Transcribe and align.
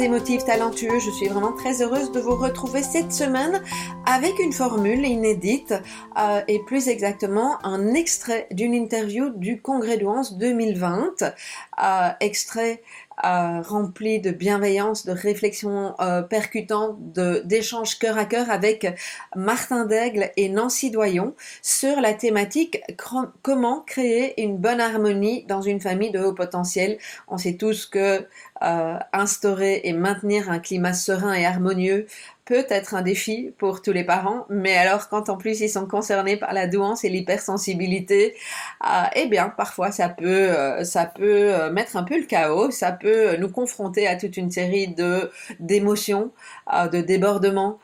Émotifs 0.00 0.46
talentueux, 0.46 0.98
je 0.98 1.10
suis 1.10 1.28
vraiment 1.28 1.52
très 1.52 1.82
heureuse 1.82 2.10
de 2.10 2.20
vous 2.20 2.34
retrouver 2.34 2.82
cette 2.82 3.12
semaine 3.12 3.62
avec 4.06 4.38
une 4.38 4.52
formule 4.52 5.04
inédite 5.04 5.74
euh, 6.18 6.40
et 6.48 6.58
plus 6.60 6.88
exactement 6.88 7.58
un 7.66 7.92
extrait 7.92 8.46
d'une 8.50 8.72
interview 8.72 9.28
du 9.28 9.60
Congrès 9.60 9.98
Douance 9.98 10.38
2020, 10.38 11.22
euh, 11.22 12.08
extrait 12.20 12.82
euh, 13.22 13.60
rempli 13.60 14.20
de 14.20 14.30
bienveillance, 14.30 15.04
de 15.04 15.12
réflexion 15.12 15.94
percutante, 16.30 16.96
d'échanges 17.44 17.98
cœur 17.98 18.16
à 18.16 18.24
cœur 18.24 18.48
avec 18.48 18.86
Martin 19.36 19.84
Daigle 19.84 20.30
et 20.38 20.48
Nancy 20.48 20.90
Doyon 20.90 21.34
sur 21.60 22.00
la 22.00 22.14
thématique 22.14 22.80
comment 23.42 23.82
créer 23.82 24.42
une 24.42 24.56
bonne 24.56 24.80
harmonie 24.80 25.44
dans 25.46 25.60
une 25.60 25.80
famille 25.80 26.10
de 26.10 26.20
haut 26.20 26.32
potentiel. 26.32 26.96
On 27.28 27.36
sait 27.36 27.56
tous 27.56 27.84
que 27.84 28.26
euh, 28.62 28.98
instaurer 29.14 29.80
et 29.84 29.94
maintenir 29.94 30.50
un 30.50 30.58
climat 30.58 30.92
serein 30.92 31.32
et 31.32 31.46
harmonieux 31.46 32.06
peut 32.44 32.66
être 32.68 32.94
un 32.94 33.00
défi 33.00 33.54
pour 33.56 33.80
tous 33.80 33.92
les 33.92 34.04
parents, 34.04 34.44
mais 34.50 34.76
alors 34.76 35.08
quand 35.08 35.30
en 35.30 35.38
plus 35.38 35.60
ils 35.60 35.70
sont 35.70 35.86
concernés 35.86 36.36
par 36.36 36.52
la 36.52 36.66
douance 36.66 37.02
et 37.04 37.08
l'hypersensibilité, 37.08 38.34
euh, 38.86 39.04
eh 39.16 39.26
bien 39.28 39.48
parfois 39.48 39.92
ça 39.92 40.10
peut, 40.10 40.26
euh, 40.26 40.84
ça 40.84 41.06
peut 41.06 41.70
mettre 41.70 41.96
un 41.96 42.02
peu 42.02 42.18
le 42.18 42.26
chaos, 42.26 42.70
ça 42.70 42.92
peut 42.92 43.36
nous 43.36 43.48
confronter 43.48 44.06
à 44.06 44.16
toute 44.16 44.36
une 44.36 44.50
série 44.50 44.88
de 44.88 45.30
d'émotions, 45.60 46.32
de 46.92 47.00
débordements. 47.00 47.78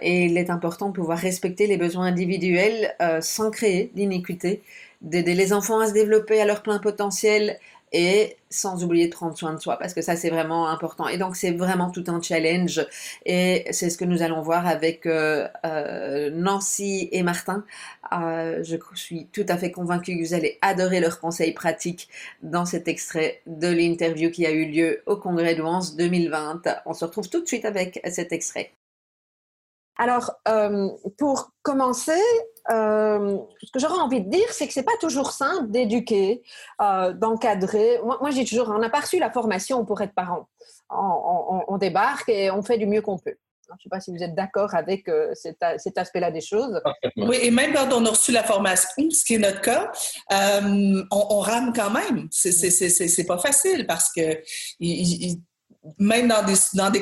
et 0.00 0.24
il 0.26 0.38
est 0.38 0.50
important 0.50 0.88
de 0.88 0.92
pouvoir 0.94 1.18
respecter 1.18 1.66
les 1.66 1.76
besoins 1.76 2.06
individuels 2.06 2.94
sans 3.20 3.50
créer 3.50 3.90
d'iniquité, 3.94 4.62
d'aider 5.02 5.34
les 5.34 5.52
enfants 5.52 5.80
à 5.80 5.88
se 5.88 5.92
développer 5.92 6.40
à 6.40 6.46
leur 6.46 6.62
plein 6.62 6.78
potentiel 6.78 7.58
et 7.92 8.36
sans 8.50 8.84
oublier 8.84 9.06
de 9.06 9.12
prendre 9.12 9.36
soin 9.36 9.54
de 9.54 9.60
soi 9.60 9.78
parce 9.78 9.94
que 9.94 10.02
ça 10.02 10.16
c'est 10.16 10.30
vraiment 10.30 10.68
important. 10.68 11.08
Et 11.08 11.18
donc 11.18 11.36
c'est 11.36 11.52
vraiment 11.52 11.90
tout 11.90 12.04
un 12.08 12.20
challenge. 12.20 12.86
Et 13.26 13.64
c'est 13.70 13.90
ce 13.90 13.98
que 13.98 14.04
nous 14.04 14.22
allons 14.22 14.42
voir 14.42 14.66
avec 14.66 15.06
euh, 15.06 15.48
euh, 15.64 16.30
Nancy 16.30 17.08
et 17.12 17.22
Martin. 17.22 17.64
Euh, 18.12 18.62
je 18.62 18.76
suis 18.94 19.26
tout 19.32 19.46
à 19.48 19.56
fait 19.56 19.70
convaincue 19.70 20.16
que 20.16 20.22
vous 20.26 20.34
allez 20.34 20.58
adorer 20.62 21.00
leurs 21.00 21.20
conseils 21.20 21.52
pratiques 21.52 22.08
dans 22.42 22.66
cet 22.66 22.88
extrait 22.88 23.40
de 23.46 23.68
l'interview 23.68 24.30
qui 24.30 24.46
a 24.46 24.50
eu 24.50 24.66
lieu 24.66 25.02
au 25.06 25.16
congrès 25.16 25.54
de 25.54 25.62
2020 25.96 26.62
on 26.86 26.92
se 26.92 27.04
retrouve 27.04 27.28
tout 27.28 27.40
de 27.40 27.46
suite 27.46 27.64
avec 27.64 28.00
cet 28.10 28.32
extrait 28.32 28.72
alors, 29.98 30.32
pour 31.18 31.52
commencer, 31.62 32.20
euh, 32.70 33.38
ce 33.62 33.72
que 33.72 33.78
j'aurais 33.80 34.00
envie 34.00 34.20
de 34.20 34.30
dire, 34.30 34.46
c'est 34.50 34.66
que 34.66 34.72
c'est 34.72 34.84
pas 34.84 34.96
toujours 35.00 35.32
simple 35.32 35.70
d'éduquer, 35.70 36.42
euh, 36.80 37.12
d'encadrer. 37.12 38.00
Moi, 38.04 38.18
moi 38.20 38.30
j'ai 38.30 38.44
toujours, 38.44 38.68
on 38.70 38.78
n'a 38.78 38.90
pas 38.90 39.00
reçu 39.00 39.18
la 39.18 39.30
formation 39.30 39.84
pour 39.84 40.00
être 40.00 40.14
parent. 40.14 40.48
On, 40.90 41.78
débarque 41.78 42.28
et 42.28 42.50
on 42.50 42.62
fait 42.62 42.78
du 42.78 42.86
mieux 42.86 43.00
qu'on 43.00 43.18
peut. 43.18 43.34
Je 43.66 43.72
ne 43.72 43.78
sais 43.82 43.88
pas 43.88 44.00
si 44.00 44.10
vous 44.10 44.22
êtes 44.22 44.34
d'accord 44.34 44.74
avec 44.74 45.08
euh, 45.08 45.30
cet, 45.34 45.56
cet 45.78 45.96
aspect-là 45.96 46.30
des 46.30 46.42
choses. 46.42 46.80
Oui, 47.16 47.38
et 47.40 47.50
même 47.50 47.72
quand 47.72 47.90
on 47.92 48.04
a 48.04 48.10
reçu 48.10 48.30
la 48.30 48.44
formation, 48.44 49.10
ce 49.10 49.24
qui 49.24 49.34
est 49.34 49.38
notre 49.38 49.62
cas, 49.62 49.90
on, 50.30 51.04
on, 51.10 51.38
rame 51.40 51.72
quand 51.74 51.90
même. 51.90 52.28
C'est 52.30 53.26
pas 53.26 53.38
facile 53.38 53.86
parce 53.86 54.12
que 54.12 54.42
même 55.98 56.28
dans 56.28 56.44
des, 56.44 56.54
dans 56.74 56.90
des 56.90 57.00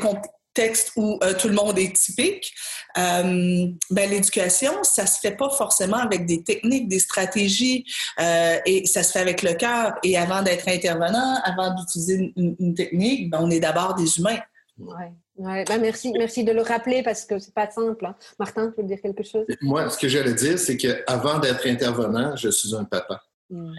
texte 0.54 0.92
où 0.96 1.18
euh, 1.22 1.34
tout 1.34 1.48
le 1.48 1.54
monde 1.54 1.78
est 1.78 1.94
typique, 1.94 2.52
euh, 2.98 3.66
ben, 3.90 4.10
l'éducation, 4.10 4.82
ça 4.82 5.06
se 5.06 5.20
fait 5.20 5.36
pas 5.36 5.50
forcément 5.50 5.98
avec 5.98 6.26
des 6.26 6.42
techniques, 6.42 6.88
des 6.88 6.98
stratégies, 6.98 7.84
euh, 8.20 8.58
et 8.66 8.86
ça 8.86 9.02
se 9.02 9.12
fait 9.12 9.20
avec 9.20 9.42
le 9.42 9.54
cœur. 9.54 9.94
Et 10.02 10.16
avant 10.16 10.42
d'être 10.42 10.68
intervenant, 10.68 11.36
avant 11.44 11.74
d'utiliser 11.74 12.32
une, 12.36 12.74
technique, 12.74 13.30
ben, 13.30 13.38
on 13.42 13.50
est 13.50 13.60
d'abord 13.60 13.94
des 13.94 14.18
humains. 14.18 14.40
Oui. 14.78 15.04
Ouais, 15.36 15.64
ben 15.64 15.80
merci, 15.80 16.12
merci 16.18 16.44
de 16.44 16.52
le 16.52 16.60
rappeler 16.60 17.02
parce 17.02 17.24
que 17.24 17.38
c'est 17.38 17.54
pas 17.54 17.70
simple. 17.70 18.04
Hein. 18.04 18.14
Martin, 18.38 18.70
tu 18.70 18.82
veux 18.82 18.86
dire 18.86 18.98
quelque 19.00 19.22
chose? 19.22 19.46
Moi, 19.62 19.88
ce 19.88 19.96
que 19.96 20.06
j'allais 20.06 20.34
dire, 20.34 20.58
c'est 20.58 20.76
qu'avant 20.76 21.38
d'être 21.38 21.66
intervenant, 21.66 22.36
je 22.36 22.50
suis 22.50 22.74
un 22.74 22.84
papa. 22.84 23.22
Mmh. 23.48 23.72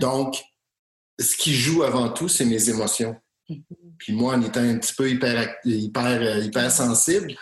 Donc, 0.00 0.42
ce 1.20 1.36
qui 1.36 1.54
joue 1.54 1.84
avant 1.84 2.08
tout, 2.08 2.28
c'est 2.28 2.44
mes 2.44 2.68
émotions. 2.68 3.14
Puis 3.98 4.12
moi, 4.12 4.34
en 4.34 4.42
étant 4.42 4.60
un 4.60 4.78
petit 4.78 4.94
peu 4.94 5.10
hyper, 5.10 5.54
hyper, 5.64 6.22
euh, 6.22 6.38
hyper 6.40 6.70
sensible, 6.70 7.34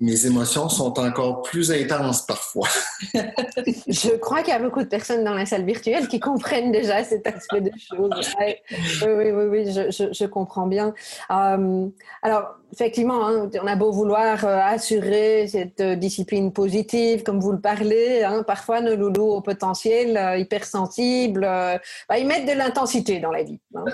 mes 0.00 0.26
émotions 0.26 0.68
sont 0.68 0.98
encore 0.98 1.42
plus 1.42 1.72
intenses 1.72 2.24
parfois. 2.24 2.68
je 3.14 4.16
crois 4.16 4.42
qu'il 4.42 4.52
y 4.52 4.56
a 4.56 4.60
beaucoup 4.60 4.82
de 4.82 4.88
personnes 4.88 5.24
dans 5.24 5.34
la 5.34 5.46
salle 5.46 5.64
virtuelle 5.64 6.08
qui 6.08 6.20
comprennent 6.20 6.72
déjà 6.72 7.02
cet 7.04 7.26
aspect 7.26 7.60
de 7.60 7.70
choses. 7.78 8.10
Oui, 8.40 8.54
oui, 9.02 9.30
oui, 9.30 9.44
oui 9.44 9.72
je, 9.72 10.12
je, 10.12 10.24
comprends 10.26 10.66
bien. 10.66 10.94
Euh, 11.30 11.86
alors, 12.22 12.58
effectivement, 12.72 13.26
hein, 13.26 13.50
on 13.60 13.66
a 13.66 13.76
beau 13.76 13.90
vouloir 13.90 14.44
euh, 14.44 14.58
assurer 14.62 15.46
cette 15.48 15.80
euh, 15.80 15.94
discipline 15.94 16.52
positive, 16.52 17.22
comme 17.22 17.40
vous 17.40 17.52
le 17.52 17.60
parlez, 17.60 18.22
hein, 18.22 18.42
parfois 18.46 18.80
nos 18.80 18.96
loulous 18.96 19.32
au 19.32 19.40
potentiel 19.40 20.16
euh, 20.16 20.36
hypersensibles, 20.36 21.42
bah, 22.08 22.18
ils 22.18 22.26
mettent 22.26 22.46
de 22.46 22.52
l'intensité 22.52 23.20
dans 23.20 23.30
la 23.30 23.42
vie. 23.42 23.58
Hein. 23.74 23.84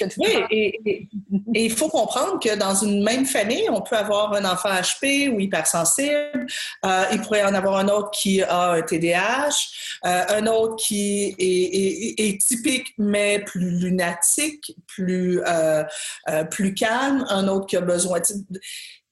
oui, 0.18 0.36
et, 0.50 1.08
il 1.54 1.70
faut 1.70 1.88
comprendre 1.88 2.38
que 2.40 2.56
dans 2.56 2.74
une 2.74 3.02
même 3.02 3.26
famille, 3.26 3.68
on 3.70 3.80
peut 3.80 3.96
avoir 3.96 4.32
un 4.34 4.44
enfant 4.44 4.70
HP 4.70 5.28
ou 5.34 5.40
hypersensible, 5.44 6.46
il 6.84 7.20
pourrait 7.22 7.44
en 7.44 7.54
avoir 7.54 7.76
un 7.76 7.88
autre 7.88 8.10
qui 8.10 8.42
a 8.42 8.72
un 8.72 8.82
TDAH, 8.82 9.56
un 10.02 10.46
autre 10.46 10.76
qui 10.76 11.34
est, 11.38 12.40
typique 12.40 12.94
mais 12.98 13.40
plus 13.40 13.70
lunatique, 13.70 14.76
plus, 14.86 15.40
plus 16.50 16.74
calme, 16.74 17.24
un 17.28 17.48
autre 17.48 17.66
qui 17.66 17.76
a 17.76 17.80
besoin 17.80 18.20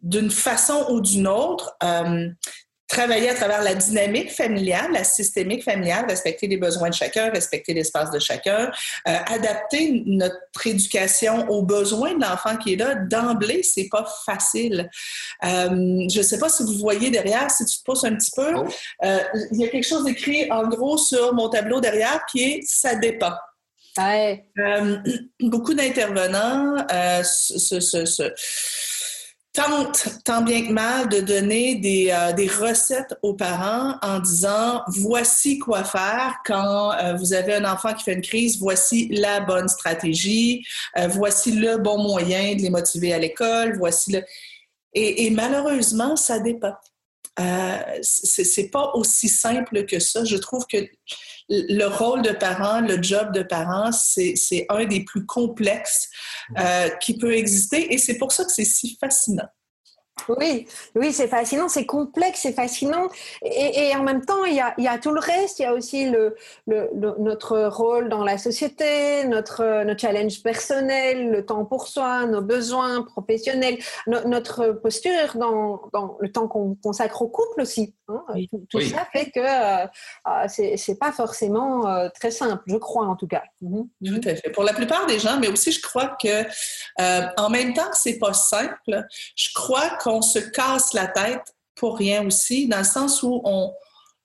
d'une 0.03 0.31
façon 0.31 0.87
ou 0.91 1.01
d'une 1.01 1.29
autre, 1.29 1.77
euh, 1.83 2.29
travailler 2.93 3.31
à 3.31 3.35
travers 3.35 3.63
la 3.63 3.75
dynamique 3.75 4.31
familiale, 4.31 4.93
la 4.93 5.03
systémique 5.03 5.65
familiale, 5.65 6.05
respecter 6.07 6.47
les 6.47 6.59
besoins 6.59 6.91
de 6.91 6.95
chacun, 6.95 7.31
respecter 7.31 7.73
l'espace 7.73 8.11
de 8.11 8.19
chacun, 8.19 8.71
euh, 9.09 9.17
adapter 9.27 10.03
notre 10.05 10.67
éducation 10.67 11.49
aux 11.49 11.63
besoins 11.63 12.15
de 12.15 12.21
l'enfant 12.21 12.57
qui 12.59 12.75
est 12.75 12.77
là. 12.77 12.95
D'emblée, 12.95 13.63
c'est 13.63 13.89
pas 13.91 14.07
facile. 14.27 14.91
Euh, 15.43 16.05
je 16.13 16.21
sais 16.21 16.39
pas 16.39 16.51
si 16.51 16.63
vous 16.65 16.79
voyez 16.79 17.11
derrière, 17.11 17.51
si 17.51 17.65
tu 17.65 17.79
te 17.79 17.85
pousses 17.85 18.05
un 18.05 18.15
petit 18.15 18.33
peu, 18.37 18.53
oh. 18.57 18.69
il 19.53 19.61
y 19.61 19.65
a 19.65 19.69
quelque 19.69 19.89
chose 19.89 20.07
écrit 20.07 20.51
en 20.53 20.69
gros 20.69 20.99
sur 20.99 21.33
mon 21.33 21.49
tableau 21.49 21.81
derrière 21.81 22.25
qui 22.31 22.43
est 22.43 22.61
«ça 22.67 22.95
dépend». 22.95 23.33
beaucoup 25.41 25.75
d'intervenants 25.75 26.77
se 27.23 28.33
tente 29.53 30.09
tant 30.25 30.43
bien 30.43 30.67
que 30.67 30.73
mal 30.73 31.09
de 31.09 31.21
donner 31.21 31.75
des, 31.75 32.11
euh, 32.11 32.33
des, 32.33 32.49
recettes 32.49 33.15
aux 33.23 33.35
parents 33.35 33.99
en 34.01 34.19
disant 34.19 34.83
voici 34.87 35.59
quoi 35.59 35.85
faire 35.85 36.37
quand 36.47 36.93
euh, 36.93 37.15
vous 37.15 37.35
avez 37.35 37.55
un 37.55 37.71
enfant 37.71 37.93
qui 37.93 38.05
fait 38.05 38.15
une 38.15 38.23
crise, 38.23 38.59
voici 38.59 39.09
la 39.09 39.41
bonne 39.41 39.69
stratégie, 39.69 40.65
euh, 40.97 41.07
voici 41.09 41.53
le 41.53 41.77
bon 41.77 41.99
moyen 42.03 42.55
de 42.55 42.63
les 42.63 42.71
motiver 42.71 43.13
à 43.13 43.19
l'école, 43.19 43.77
voici 43.77 44.13
le... 44.13 44.23
Et, 44.95 45.27
et 45.27 45.31
malheureusement, 45.31 46.17
ça 46.17 46.39
dépend. 46.39 46.75
c'est 48.03 48.71
pas 48.71 48.93
aussi 48.95 49.29
simple 49.29 49.87
que 49.87 49.99
ça. 49.99 50.25
Je 50.25 50.37
trouve 50.37 50.67
que 50.67 50.79
le 51.49 51.87
rôle 51.87 52.23
de 52.23 52.33
parent, 52.33 52.81
le 52.81 53.03
job 53.03 53.33
de 53.33 53.43
parent, 53.43 53.91
c'est 53.93 54.67
un 54.69 54.85
des 54.85 55.05
plus 55.05 55.27
complexes 55.27 56.09
euh, 56.59 56.89
qui 57.01 57.19
peut 57.19 57.35
exister 57.35 57.93
et 57.93 57.99
c'est 57.99 58.19
pour 58.19 58.33
ça 58.33 58.45
que 58.45 58.53
c'est 58.53 58.65
si 58.65 58.97
fascinant. 59.01 59.49
Oui, 60.29 60.69
oui, 60.95 61.13
c'est 61.13 61.27
fascinant, 61.27 61.69
c'est 61.69 61.87
complexe, 61.87 62.41
c'est 62.43 62.53
fascinant. 62.53 63.09
Et, 63.43 63.95
en 63.97 64.03
même 64.03 64.25
temps, 64.25 64.45
il 64.45 64.55
y, 64.55 64.61
a, 64.61 64.75
il 64.79 64.85
y, 64.85 64.89
a, 64.89 64.99
tout 64.99 65.11
le 65.11 65.19
reste. 65.19 65.59
Il 65.59 65.63
y 65.63 65.65
a 65.65 65.75
aussi 65.75 66.11
le, 66.11 66.37
le, 66.67 66.91
notre 67.19 67.59
rôle 67.65 68.09
dans 68.09 68.23
la 68.23 68.39
société, 68.39 69.25
notre, 69.25 69.85
notre 69.85 70.01
challenge 70.01 70.43
personnel, 70.43 71.31
le 71.31 71.45
temps 71.45 71.65
pour 71.65 71.89
soi, 71.89 72.27
nos 72.27 72.43
besoins 72.43 73.03
professionnels, 73.03 73.79
notre 74.07 74.73
posture 74.73 75.37
dans, 75.37 75.83
dans 75.93 76.19
le 76.21 76.31
temps 76.31 76.47
qu'on 76.47 76.77
consacre 76.77 77.23
au 77.23 77.29
couple 77.29 77.63
aussi. 77.63 77.95
Hein. 78.29 78.35
Tout, 78.71 78.81
ça 78.81 79.07
fait 79.13 79.31
que 79.31 79.41
euh, 79.41 79.87
euh, 80.29 80.75
c'est 80.77 80.99
pas 80.99 81.13
forcément 81.13 81.87
euh, 81.89 82.09
très 82.09 82.31
simple, 82.31 82.63
je 82.67 82.77
crois 82.77 83.07
en 83.07 83.17
tout 83.17 83.27
cas. 83.27 83.43
Mhm. 83.61 83.89
Tout 84.05 84.29
à 84.29 84.35
fait. 84.37 84.51
Pour 84.51 84.65
la 84.65 84.73
plupart 84.73 85.07
des 85.07 85.19
gens, 85.19 85.39
mais 85.39 85.49
aussi 85.49 85.73
je 85.73 85.81
crois 85.81 86.17
que 86.21 86.45
en 87.39 87.51
même 87.51 87.75
temps 87.75 87.91
que 87.91 87.97
c'est 87.97 88.19
pas 88.19 88.33
simple, 88.33 89.05
je 89.37 89.49
crois 89.55 89.91
qu'on 90.03 90.23
se 90.23 90.39
casse 90.39 90.93
la 90.95 91.07
tête 91.07 91.55
pour 91.75 91.97
rien 91.97 92.27
aussi, 92.27 92.69
dans 92.69 92.79
le 92.79 92.85
sens 92.85 93.23
où 93.23 93.41
on, 93.45 93.73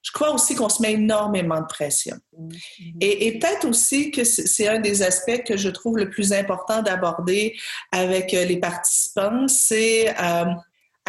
je 0.07 0.12
crois 0.12 0.34
aussi 0.34 0.56
qu'on 0.56 0.69
se 0.69 0.81
met 0.81 0.94
énormément 0.94 1.60
de 1.60 1.66
pression. 1.66 2.16
Mm-hmm. 2.39 2.98
Et, 3.01 3.39
peut-être 3.39 3.66
aussi 3.68 4.12
que 4.12 4.24
c'est 4.24 4.68
un 4.68 4.80
des 4.80 5.01
aspects 5.01 5.44
que 5.45 5.57
je 5.57 5.69
trouve 5.69 5.98
le 5.98 6.10
plus 6.10 6.31
important 6.31 6.81
d'aborder 6.81 7.57
avec 7.92 8.31
les 8.31 8.57
participants, 8.57 9.48
c'est 9.48 10.10
euh, 10.22 10.45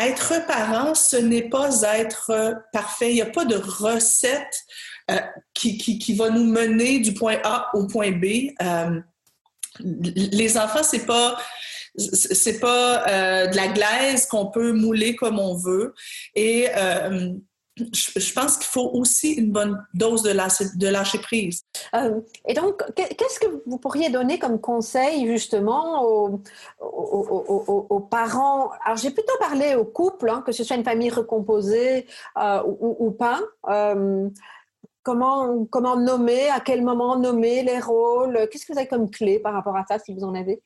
être 0.06 0.46
parent, 0.46 0.94
ce 0.94 1.16
n'est 1.16 1.48
pas 1.48 1.82
être 1.82 2.54
parfait. 2.72 3.10
Il 3.10 3.14
n'y 3.14 3.22
a 3.22 3.26
pas 3.26 3.44
de 3.44 3.56
recette 3.56 4.64
euh, 5.10 5.18
qui, 5.54 5.78
qui, 5.78 6.14
va 6.14 6.30
nous 6.30 6.44
mener 6.44 6.98
du 7.00 7.14
point 7.14 7.38
A 7.44 7.70
au 7.74 7.86
point 7.86 8.12
B. 8.12 8.52
les 9.80 10.58
enfants, 10.58 10.82
c'est 10.82 11.06
pas 11.06 11.38
c'est 11.96 12.60
pas 12.60 13.08
euh, 13.08 13.46
de 13.48 13.56
la 13.56 13.68
glaise 13.68 14.26
qu'on 14.26 14.46
peut 14.46 14.72
mouler 14.72 15.16
comme 15.16 15.38
on 15.38 15.56
veut. 15.56 15.94
Et 16.34 16.68
euh, 17.80 17.84
je, 17.92 18.32
pense 18.32 18.56
qu'il 18.56 18.66
faut 18.66 18.90
aussi 18.92 19.32
une 19.32 19.52
bonne 19.52 19.84
dose 19.94 20.22
de 20.22 20.30
lâcher, 20.30 21.18
prise. 21.18 21.62
Euh, 21.94 22.20
et 22.46 22.54
donc, 22.54 22.82
qu'est-ce 22.94 23.40
que 23.40 23.62
vous 23.66 23.78
pourriez 23.78 24.10
donner 24.10 24.38
comme 24.38 24.60
conseil 24.60 25.26
justement 25.26 26.04
aux, 26.80 28.00
parents? 28.10 28.70
Alors, 28.84 28.96
j'ai 28.96 29.10
plutôt 29.10 29.36
parlé 29.38 29.74
aux 29.74 29.84
couples, 29.84 30.30
hein, 30.30 30.42
que 30.44 30.52
ce 30.52 30.64
soit 30.64 30.76
une 30.76 30.84
famille 30.84 31.10
recomposée 31.10 32.06
ou, 32.36 32.96
ou, 32.98 33.10
pas. 33.10 33.40
comment, 35.02 35.64
comment 35.66 35.96
nommer, 35.96 36.48
à 36.48 36.60
quel 36.60 36.82
moment 36.82 37.18
nommer 37.18 37.62
les 37.62 37.80
rôles? 37.80 38.48
Qu'est-ce 38.50 38.66
que 38.66 38.72
vous 38.72 38.78
avez 38.78 38.88
comme 38.88 39.10
clé 39.10 39.38
par 39.38 39.54
rapport 39.54 39.76
à 39.76 39.84
ça, 39.88 39.98
si 39.98 40.14
vous 40.14 40.24
en 40.24 40.34
avez? 40.34 40.62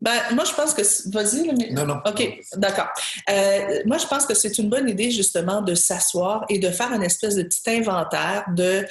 Ben, 0.00 0.20
moi, 0.32 0.44
je 0.44 0.52
pense 0.52 0.74
que. 0.74 0.82
Vas-y. 1.10 1.50
Mais... 1.54 1.70
Non, 1.70 1.86
non. 1.86 2.00
OK, 2.04 2.40
d'accord. 2.56 2.88
Euh, 3.30 3.82
moi, 3.86 3.98
je 3.98 4.06
pense 4.06 4.26
que 4.26 4.34
c'est 4.34 4.58
une 4.58 4.68
bonne 4.68 4.88
idée, 4.88 5.10
justement, 5.10 5.62
de 5.62 5.74
s'asseoir 5.74 6.44
et 6.48 6.58
de 6.58 6.70
faire 6.70 6.92
une 6.92 7.02
espèce 7.02 7.36
de 7.36 7.42
petit 7.42 7.70
inventaire 7.70 8.44
de 8.54 8.84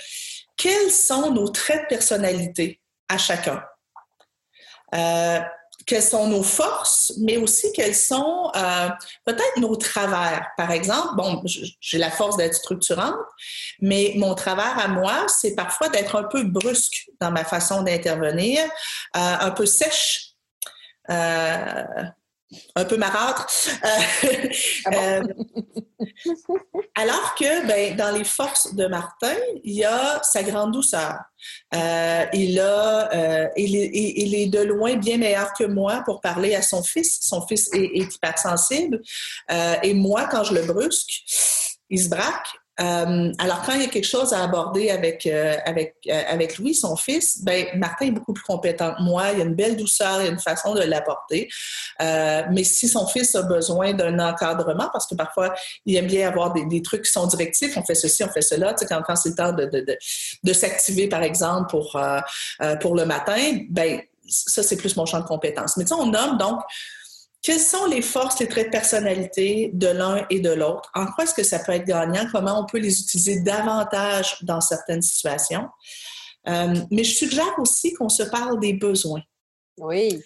quels 0.57 0.91
sont 0.91 1.31
nos 1.31 1.49
traits 1.49 1.83
de 1.83 1.87
personnalité 1.87 2.81
à 3.09 3.17
chacun. 3.17 3.63
Euh, 4.95 5.39
quelles 5.85 6.03
sont 6.03 6.27
nos 6.27 6.43
forces, 6.43 7.13
mais 7.19 7.35
aussi 7.37 7.71
quels 7.73 7.95
sont 7.95 8.49
euh, 8.55 8.89
peut-être 9.25 9.57
nos 9.57 9.75
travers. 9.75 10.47
Par 10.55 10.71
exemple, 10.71 11.15
bon, 11.15 11.43
j'ai 11.45 11.97
la 11.97 12.09
force 12.09 12.37
d'être 12.37 12.55
structurante, 12.55 13.17
mais 13.81 14.13
mon 14.15 14.33
travers 14.33 14.79
à 14.79 14.87
moi, 14.87 15.25
c'est 15.27 15.55
parfois 15.55 15.89
d'être 15.89 16.15
un 16.15 16.23
peu 16.23 16.43
brusque 16.43 17.09
dans 17.19 17.31
ma 17.31 17.43
façon 17.43 17.81
d'intervenir, 17.83 18.61
un 19.13 19.51
peu 19.51 19.65
sèche 19.65 20.32
euh, 20.32 20.32
un 21.09 22.85
peu 22.85 22.97
marâtre. 22.97 23.47
Euh, 23.83 24.47
ah 24.85 24.89
euh, 24.93 25.23
alors 26.95 27.35
que 27.35 27.67
ben, 27.67 27.95
dans 27.95 28.15
les 28.15 28.23
forces 28.23 28.73
de 28.75 28.85
Martin, 28.87 29.35
il 29.63 29.73
y 29.73 29.83
a 29.83 30.21
sa 30.23 30.43
grande 30.43 30.71
douceur. 30.71 31.15
il, 31.71 32.59
a, 32.59 33.49
il, 33.55 33.75
est, 33.75 33.91
il, 33.93 34.35
est, 34.35 34.47
de 34.47 34.59
loin 34.59 34.95
bien 34.95 35.17
meilleur 35.17 35.53
que 35.53 35.63
moi 35.63 36.03
pour 36.05 36.21
parler 36.21 36.55
à 36.55 36.61
son 36.61 36.83
fils. 36.83 37.19
Son 37.21 37.45
fils 37.47 37.69
est, 37.73 37.97
est 37.97 38.15
hypersensible. 38.15 39.01
et 39.81 39.93
moi, 39.93 40.27
quand 40.29 40.43
je 40.43 40.53
le 40.53 40.63
brusque, 40.63 41.23
il 41.89 42.01
se 42.01 42.09
braque. 42.09 42.47
Euh, 42.79 43.31
alors, 43.37 43.61
quand 43.63 43.73
il 43.73 43.81
y 43.81 43.85
a 43.85 43.87
quelque 43.87 44.07
chose 44.07 44.33
à 44.33 44.43
aborder 44.43 44.89
avec, 44.89 45.27
euh, 45.27 45.55
avec, 45.65 45.95
euh, 46.09 46.21
avec 46.27 46.57
Louis, 46.57 46.73
son 46.73 46.95
fils, 46.95 47.43
ben, 47.43 47.67
Martin 47.75 48.07
est 48.07 48.11
beaucoup 48.11 48.33
plus 48.33 48.43
compétent 48.43 48.95
que 48.95 49.03
moi. 49.03 49.31
Il 49.31 49.39
y 49.39 49.41
a 49.41 49.45
une 49.45 49.53
belle 49.53 49.77
douceur, 49.77 50.21
il 50.21 50.25
y 50.25 50.27
a 50.27 50.31
une 50.31 50.39
façon 50.39 50.73
de 50.73 50.81
l'apporter. 50.81 51.49
mais 51.99 52.63
si 52.63 52.87
son 52.87 53.05
fils 53.07 53.35
a 53.35 53.43
besoin 53.43 53.93
d'un 53.93 54.17
encadrement, 54.19 54.89
parce 54.91 55.05
que 55.05 55.15
parfois, 55.15 55.53
il 55.85 55.95
aime 55.95 56.07
bien 56.07 56.27
avoir 56.27 56.53
des, 56.53 56.81
trucs 56.81 57.03
qui 57.03 57.11
sont 57.11 57.27
directifs, 57.27 57.77
on 57.77 57.83
fait 57.83 57.95
ceci, 57.95 58.23
on 58.23 58.29
fait 58.29 58.41
cela, 58.41 58.73
tu 58.73 58.79
sais, 58.79 58.85
quand, 58.87 59.01
quand 59.03 59.15
c'est 59.15 59.29
le 59.29 59.35
temps 59.35 59.53
de, 59.53 59.65
de, 59.65 59.79
de, 59.81 59.97
de 60.43 60.53
s'activer, 60.53 61.07
par 61.07 61.23
exemple, 61.23 61.69
pour, 61.69 61.99
pour 62.81 62.95
le 62.95 63.05
matin, 63.05 63.59
ben, 63.69 64.01
ça, 64.27 64.63
c'est 64.63 64.77
plus 64.77 64.95
mon 64.97 65.05
champ 65.05 65.19
de 65.19 65.25
compétences. 65.25 65.77
Mais 65.77 65.83
tu 65.83 65.89
sais, 65.89 65.95
on 65.95 66.07
nomme 66.07 66.37
donc 66.37 66.61
quelles 67.43 67.59
sont 67.59 67.85
les 67.85 68.01
forces, 68.01 68.39
les 68.39 68.47
traits 68.47 68.67
de 68.67 68.71
personnalité 68.71 69.69
de 69.73 69.87
l'un 69.87 70.25
et 70.29 70.39
de 70.39 70.51
l'autre? 70.51 70.89
En 70.95 71.05
quoi 71.07 71.25
est-ce 71.25 71.33
que 71.33 71.43
ça 71.43 71.59
peut 71.59 71.73
être 71.73 71.85
gagnant? 71.85 72.25
Comment 72.31 72.61
on 72.61 72.65
peut 72.65 72.79
les 72.79 73.01
utiliser 73.01 73.41
davantage 73.41 74.37
dans 74.43 74.61
certaines 74.61 75.01
situations? 75.01 75.67
Euh, 76.47 76.73
mais 76.89 77.03
je 77.03 77.13
suggère 77.13 77.53
aussi 77.59 77.93
qu'on 77.93 78.07
se 78.07 78.23
parle 78.23 78.61
des 78.61 78.73
besoins. 78.73 79.21
Oui. 79.77 80.23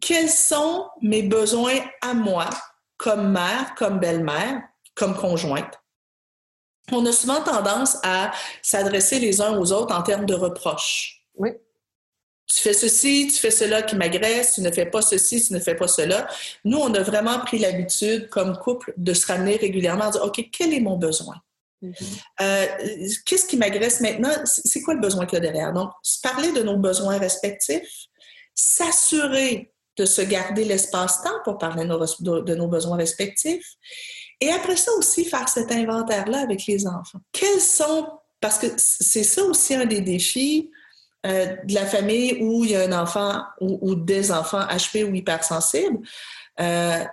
Quels 0.00 0.28
sont 0.28 0.88
mes 1.00 1.22
besoins 1.22 1.78
à 2.02 2.14
moi, 2.14 2.50
comme 2.96 3.30
mère, 3.30 3.76
comme 3.76 4.00
belle-mère, 4.00 4.60
comme 4.96 5.16
conjointe? 5.16 5.80
On 6.90 7.06
a 7.06 7.12
souvent 7.12 7.42
tendance 7.42 7.96
à 8.02 8.32
s'adresser 8.60 9.20
les 9.20 9.40
uns 9.40 9.56
aux 9.56 9.72
autres 9.72 9.94
en 9.94 10.02
termes 10.02 10.26
de 10.26 10.34
reproches. 10.34 11.22
Oui 11.36 11.50
tu 12.48 12.62
fais 12.62 12.72
ceci, 12.72 13.28
tu 13.32 13.38
fais 13.38 13.50
cela 13.50 13.82
qui 13.82 13.94
m'agresse, 13.94 14.54
tu 14.54 14.62
ne 14.62 14.70
fais 14.70 14.86
pas 14.86 15.02
ceci, 15.02 15.46
tu 15.46 15.52
ne 15.52 15.58
fais 15.58 15.74
pas 15.74 15.86
cela. 15.86 16.26
Nous, 16.64 16.78
on 16.78 16.92
a 16.94 17.02
vraiment 17.02 17.38
pris 17.40 17.58
l'habitude, 17.58 18.28
comme 18.30 18.56
couple, 18.56 18.94
de 18.96 19.12
se 19.12 19.26
ramener 19.26 19.56
régulièrement 19.56 20.04
à 20.04 20.10
dire, 20.10 20.24
OK, 20.24 20.48
quel 20.50 20.72
est 20.72 20.80
mon 20.80 20.96
besoin? 20.96 21.36
Mm-hmm. 21.82 21.94
Euh, 22.40 22.66
qu'est-ce 23.26 23.46
qui 23.46 23.58
m'agresse 23.58 24.00
maintenant? 24.00 24.32
C'est 24.44 24.80
quoi 24.80 24.94
le 24.94 25.00
besoin 25.00 25.26
qu'il 25.26 25.36
y 25.36 25.40
a 25.40 25.40
derrière? 25.40 25.72
Donc, 25.74 25.90
parler 26.22 26.52
de 26.52 26.62
nos 26.62 26.78
besoins 26.78 27.18
respectifs, 27.18 28.06
s'assurer 28.54 29.70
de 29.98 30.06
se 30.06 30.22
garder 30.22 30.64
l'espace-temps 30.64 31.40
pour 31.44 31.58
parler 31.58 31.84
de 31.84 31.88
nos, 31.88 32.42
de 32.42 32.54
nos 32.54 32.68
besoins 32.68 32.96
respectifs. 32.96 33.74
Et 34.40 34.50
après 34.50 34.76
ça 34.76 34.92
aussi, 34.92 35.24
faire 35.24 35.48
cet 35.48 35.70
inventaire-là 35.70 36.40
avec 36.40 36.66
les 36.66 36.86
enfants. 36.86 37.18
Quels 37.32 37.60
sont, 37.60 38.08
parce 38.40 38.58
que 38.58 38.68
c'est 38.76 39.24
ça 39.24 39.42
aussi 39.42 39.74
un 39.74 39.84
des 39.84 40.00
défis, 40.00 40.70
euh, 41.26 41.56
de 41.64 41.74
la 41.74 41.84
famille 41.84 42.38
où 42.40 42.64
il 42.64 42.70
y 42.70 42.76
a 42.76 42.82
un 42.82 42.92
enfant 42.92 43.42
ou, 43.60 43.94
des 43.94 44.30
enfants 44.30 44.60
HP 44.60 45.04
ou 45.04 45.14
hypersensibles, 45.14 45.98
euh, 46.60 47.04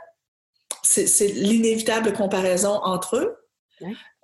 c'est 0.83 1.27
l'inévitable 1.27 2.13
comparaison 2.13 2.79
entre 2.83 3.17
eux. 3.17 3.37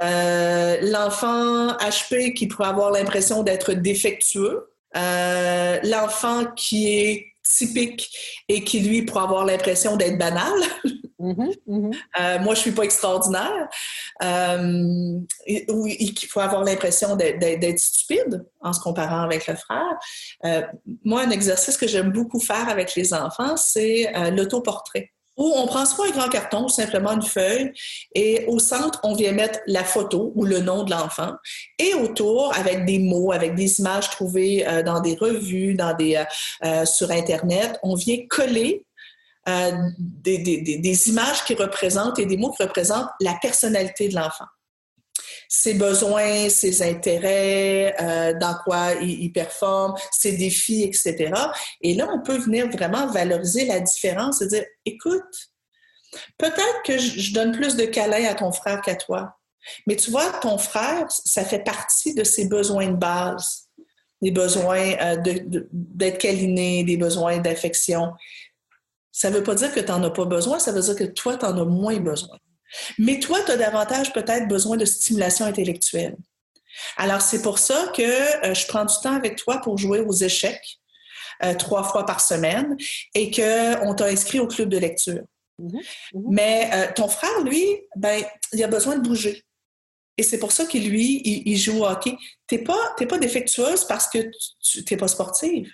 Euh, 0.01 0.77
l'enfant 0.81 1.73
HP 1.77 2.33
qui 2.33 2.47
pourrait 2.47 2.69
avoir 2.69 2.91
l'impression 2.91 3.43
d'être 3.43 3.73
défectueux, 3.73 4.71
l'enfant 4.93 6.45
qui 6.55 6.93
est 6.93 7.30
typique 7.57 8.09
et 8.47 8.63
qui, 8.63 8.79
lui, 8.79 9.03
pourrait 9.03 9.23
avoir 9.23 9.45
l'impression 9.45 9.95
d'être 9.95 10.17
banal. 10.17 10.53
Mm-hmm, 11.19 11.57
mm-hmm. 11.67 11.95
Euh, 12.19 12.39
moi, 12.39 12.55
je 12.55 12.59
suis 12.59 12.71
pas 12.71 12.83
extraordinaire. 12.83 13.69
Euh, 14.23 15.19
qui 15.45 16.27
peut 16.27 16.39
avoir 16.39 16.63
l'impression 16.63 17.15
d'être 17.15 17.79
stupide 17.79 18.43
en 18.61 18.73
se 18.73 18.79
comparant 18.79 19.21
avec 19.21 19.47
le 19.47 19.55
frère. 19.55 19.99
Euh, 20.45 20.61
moi, 21.03 21.21
un 21.21 21.29
exercice 21.29 21.77
que 21.77 21.87
j'aime 21.87 22.11
beaucoup 22.11 22.39
faire 22.39 22.69
avec 22.69 22.95
les 22.95 23.13
enfants, 23.13 23.55
c'est 23.55 24.11
l'autoportrait 24.31 25.11
où 25.37 25.53
on 25.55 25.65
prend 25.65 25.85
soit 25.85 26.07
un 26.07 26.11
grand 26.11 26.29
carton 26.29 26.65
ou 26.65 26.69
simplement 26.69 27.13
une 27.13 27.21
feuille 27.21 27.71
et 28.13 28.45
au 28.47 28.59
centre, 28.59 28.99
on 29.03 29.15
vient 29.15 29.31
mettre 29.31 29.59
la 29.65 29.83
photo 29.83 30.31
ou 30.35 30.45
le 30.45 30.59
nom 30.59 30.83
de 30.83 30.91
l'enfant 30.91 31.33
et 31.79 31.93
autour, 31.93 32.53
avec 32.55 32.85
des 32.85 32.99
mots, 32.99 33.31
avec 33.31 33.55
des 33.55 33.79
images 33.79 34.09
trouvées 34.09 34.65
dans 34.85 34.99
des 34.99 35.15
revues, 35.15 35.73
dans 35.73 35.95
des, 35.95 36.23
sur 36.85 37.11
Internet, 37.11 37.79
on 37.81 37.95
vient 37.95 38.17
coller 38.29 38.85
euh, 39.49 39.71
des, 39.97 40.37
des, 40.37 40.77
des, 40.77 41.09
images 41.09 41.43
qui 41.45 41.55
représentent 41.55 42.19
et 42.19 42.27
des 42.27 42.37
mots 42.37 42.51
qui 42.51 42.61
représentent 42.61 43.09
la 43.19 43.33
personnalité 43.41 44.07
de 44.07 44.13
l'enfant. 44.13 44.45
Ses 45.53 45.73
besoins, 45.73 46.47
ses 46.47 46.81
intérêts, 46.81 47.93
euh, 48.01 48.33
dans 48.39 48.55
quoi 48.63 48.93
il, 49.01 49.33
performe, 49.33 49.95
ses 50.09 50.37
défis, 50.37 50.83
etc. 50.83 51.33
Et 51.81 51.93
là, 51.93 52.07
on 52.09 52.21
peut 52.21 52.37
venir 52.37 52.69
vraiment 52.69 53.07
valoriser 53.07 53.65
la 53.65 53.81
différence 53.81 54.41
et 54.41 54.47
dire, 54.47 54.63
écoute, 54.85 55.51
peut-être 56.37 56.83
que 56.85 56.97
je 56.97 57.33
donne 57.33 57.51
plus 57.51 57.75
de 57.75 57.83
câlins 57.83 58.29
à 58.29 58.33
ton 58.33 58.53
frère 58.53 58.79
qu'à 58.81 58.95
toi, 58.95 59.41
mais 59.87 59.97
tu 59.97 60.09
vois, 60.09 60.31
ton 60.39 60.57
frère, 60.57 61.05
ça 61.09 61.43
fait 61.43 61.63
partie 61.63 62.13
de 62.13 62.23
ses 62.23 62.47
besoins 62.47 62.87
de 62.87 62.95
base, 62.95 63.67
des 64.21 64.31
besoins 64.31 64.93
euh, 65.01 65.17
d'être 65.71 66.17
câliné, 66.17 66.85
des 66.85 66.95
besoins 66.95 67.39
d'affection 67.39 68.13
Ça 69.11 69.29
ne 69.29 69.35
veut 69.35 69.43
pas 69.43 69.55
dire 69.55 69.73
que 69.73 69.81
tu 69.81 69.91
n'en 69.91 70.01
as 70.03 70.11
pas 70.11 70.25
besoin, 70.25 70.59
ça 70.59 70.71
veut 70.71 70.81
dire 70.81 70.95
que 70.95 71.03
toi, 71.03 71.37
tu 71.37 71.45
en 71.45 71.57
as 71.57 71.65
moins 71.65 71.99
besoin. 71.99 72.37
Mais 72.97 73.19
toi, 73.19 73.39
tu 73.45 73.51
as 73.51 73.57
davantage 73.57 74.13
peut-être 74.13 74.47
besoin 74.47 74.77
de 74.77 74.85
stimulation 74.85 75.45
intellectuelle. 75.45 76.15
Alors, 76.97 77.21
c'est 77.21 77.41
pour 77.41 77.59
ça 77.59 77.91
que 77.95 78.01
euh, 78.45 78.53
je 78.53 78.65
prends 78.67 78.85
du 78.85 78.93
temps 79.01 79.15
avec 79.15 79.35
toi 79.35 79.59
pour 79.59 79.77
jouer 79.77 79.99
aux 79.99 80.13
échecs 80.13 80.79
euh, 81.43 81.53
trois 81.55 81.83
fois 81.83 82.05
par 82.05 82.21
semaine 82.21 82.77
et 83.13 83.31
qu'on 83.31 83.93
t'a 83.93 84.05
inscrit 84.05 84.39
au 84.39 84.47
club 84.47 84.69
de 84.69 84.77
lecture. 84.77 85.21
Mm-hmm. 85.59 85.71
Mm-hmm. 85.71 86.23
Mais 86.29 86.69
euh, 86.73 86.87
ton 86.95 87.07
frère, 87.07 87.41
lui, 87.41 87.65
ben, 87.95 88.23
il 88.53 88.63
a 88.63 88.67
besoin 88.67 88.95
de 88.95 89.07
bouger. 89.07 89.43
Et 90.17 90.23
c'est 90.23 90.39
pour 90.39 90.51
ça 90.51 90.65
qu'il, 90.65 90.89
lui, 90.89 91.21
il, 91.23 91.57
joue 91.57 91.79
au 91.79 91.85
hockey. 91.85 92.15
Tu 92.47 92.55
n'es 92.55 92.63
pas, 92.63 92.95
pas 93.09 93.17
défectueuse 93.17 93.85
parce 93.85 94.07
que 94.07 94.19
tu 94.61 94.83
n'es 94.91 94.97
pas 94.97 95.07
sportive. 95.07 95.71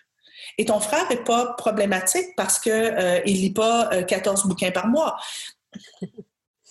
Et 0.57 0.65
ton 0.65 0.79
frère 0.79 1.09
n'est 1.09 1.23
pas 1.23 1.53
problématique 1.57 2.27
parce 2.37 2.57
qu'il 2.59 2.71
ne 2.71 3.23
lit 3.25 3.51
pas 3.51 4.03
14 4.03 4.45
bouquins 4.45 4.71
par 4.71 4.87
mois. 4.87 5.17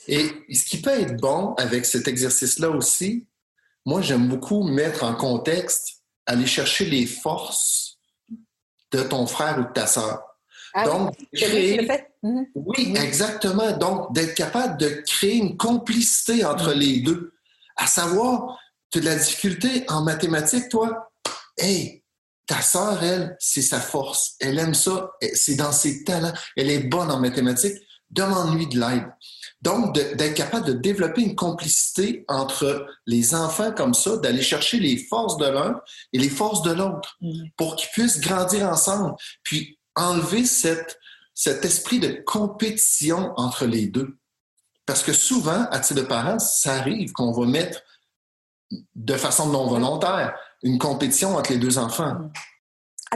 Et 0.08 0.54
ce 0.54 0.64
qui 0.64 0.80
peut 0.80 0.90
être 0.90 1.16
bon 1.16 1.54
avec 1.54 1.84
cet 1.84 2.08
exercice-là 2.08 2.70
aussi, 2.70 3.26
moi, 3.84 4.02
j'aime 4.02 4.28
beaucoup 4.28 4.64
mettre 4.64 5.04
en 5.04 5.14
contexte, 5.14 6.02
aller 6.26 6.46
chercher 6.46 6.86
les 6.86 7.06
forces 7.06 7.98
de 8.92 9.02
ton 9.02 9.26
frère 9.26 9.58
ou 9.58 9.62
de 9.62 9.72
ta 9.72 9.86
sœur. 9.86 10.22
Ah 10.74 10.84
Donc, 10.84 11.16
créer... 11.32 11.88
Mhm. 12.22 12.46
Oui, 12.54 12.94
exactement. 12.96 13.72
Donc, 13.76 14.12
d'être 14.12 14.34
capable 14.34 14.76
de 14.78 15.02
créer 15.06 15.36
une 15.36 15.56
complicité 15.56 16.44
entre 16.44 16.74
mhm. 16.74 16.80
les 16.80 17.00
deux. 17.00 17.32
À 17.76 17.86
savoir, 17.86 18.58
tu 18.90 18.98
as 18.98 19.00
de 19.02 19.06
la 19.06 19.16
difficulté 19.16 19.84
en 19.88 20.02
mathématiques, 20.02 20.68
toi? 20.68 21.10
Hey, 21.56 22.02
ta 22.46 22.60
sœur, 22.60 23.02
elle, 23.02 23.36
c'est 23.38 23.62
sa 23.62 23.80
force. 23.80 24.34
Elle 24.40 24.58
aime 24.58 24.74
ça. 24.74 25.12
C'est 25.34 25.56
dans 25.56 25.72
ses 25.72 26.04
talents. 26.04 26.32
Elle 26.56 26.70
est 26.70 26.80
bonne 26.80 27.10
en 27.10 27.20
mathématiques. 27.20 27.76
Demande-lui 28.10 28.66
de 28.68 28.80
l'aide. 28.80 29.06
Donc, 29.62 29.94
d'être 29.94 30.34
capable 30.34 30.66
de 30.66 30.72
développer 30.72 31.22
une 31.22 31.34
complicité 31.34 32.24
entre 32.28 32.86
les 33.06 33.34
enfants 33.34 33.72
comme 33.72 33.94
ça, 33.94 34.16
d'aller 34.18 34.42
chercher 34.42 34.78
les 34.78 34.96
forces 34.96 35.38
de 35.38 35.46
l'un 35.46 35.80
et 36.12 36.18
les 36.18 36.28
forces 36.28 36.62
de 36.62 36.72
l'autre 36.72 37.16
mm. 37.20 37.48
pour 37.56 37.76
qu'ils 37.76 37.88
puissent 37.90 38.20
grandir 38.20 38.68
ensemble, 38.68 39.14
puis 39.42 39.78
enlever 39.94 40.44
cette, 40.44 40.98
cet 41.34 41.64
esprit 41.64 41.98
de 41.98 42.22
compétition 42.26 43.32
entre 43.36 43.64
les 43.64 43.86
deux. 43.86 44.18
Parce 44.84 45.02
que 45.02 45.12
souvent, 45.12 45.66
à 45.70 45.80
titre 45.80 46.02
de 46.02 46.06
parents, 46.06 46.38
ça 46.38 46.74
arrive 46.74 47.12
qu'on 47.12 47.32
va 47.32 47.46
mettre 47.46 47.80
de 48.94 49.14
façon 49.14 49.48
non 49.48 49.66
volontaire 49.66 50.36
une 50.62 50.78
compétition 50.78 51.36
entre 51.36 51.52
les 51.52 51.58
deux 51.58 51.78
enfants. 51.78 52.14
Mm. 52.14 52.32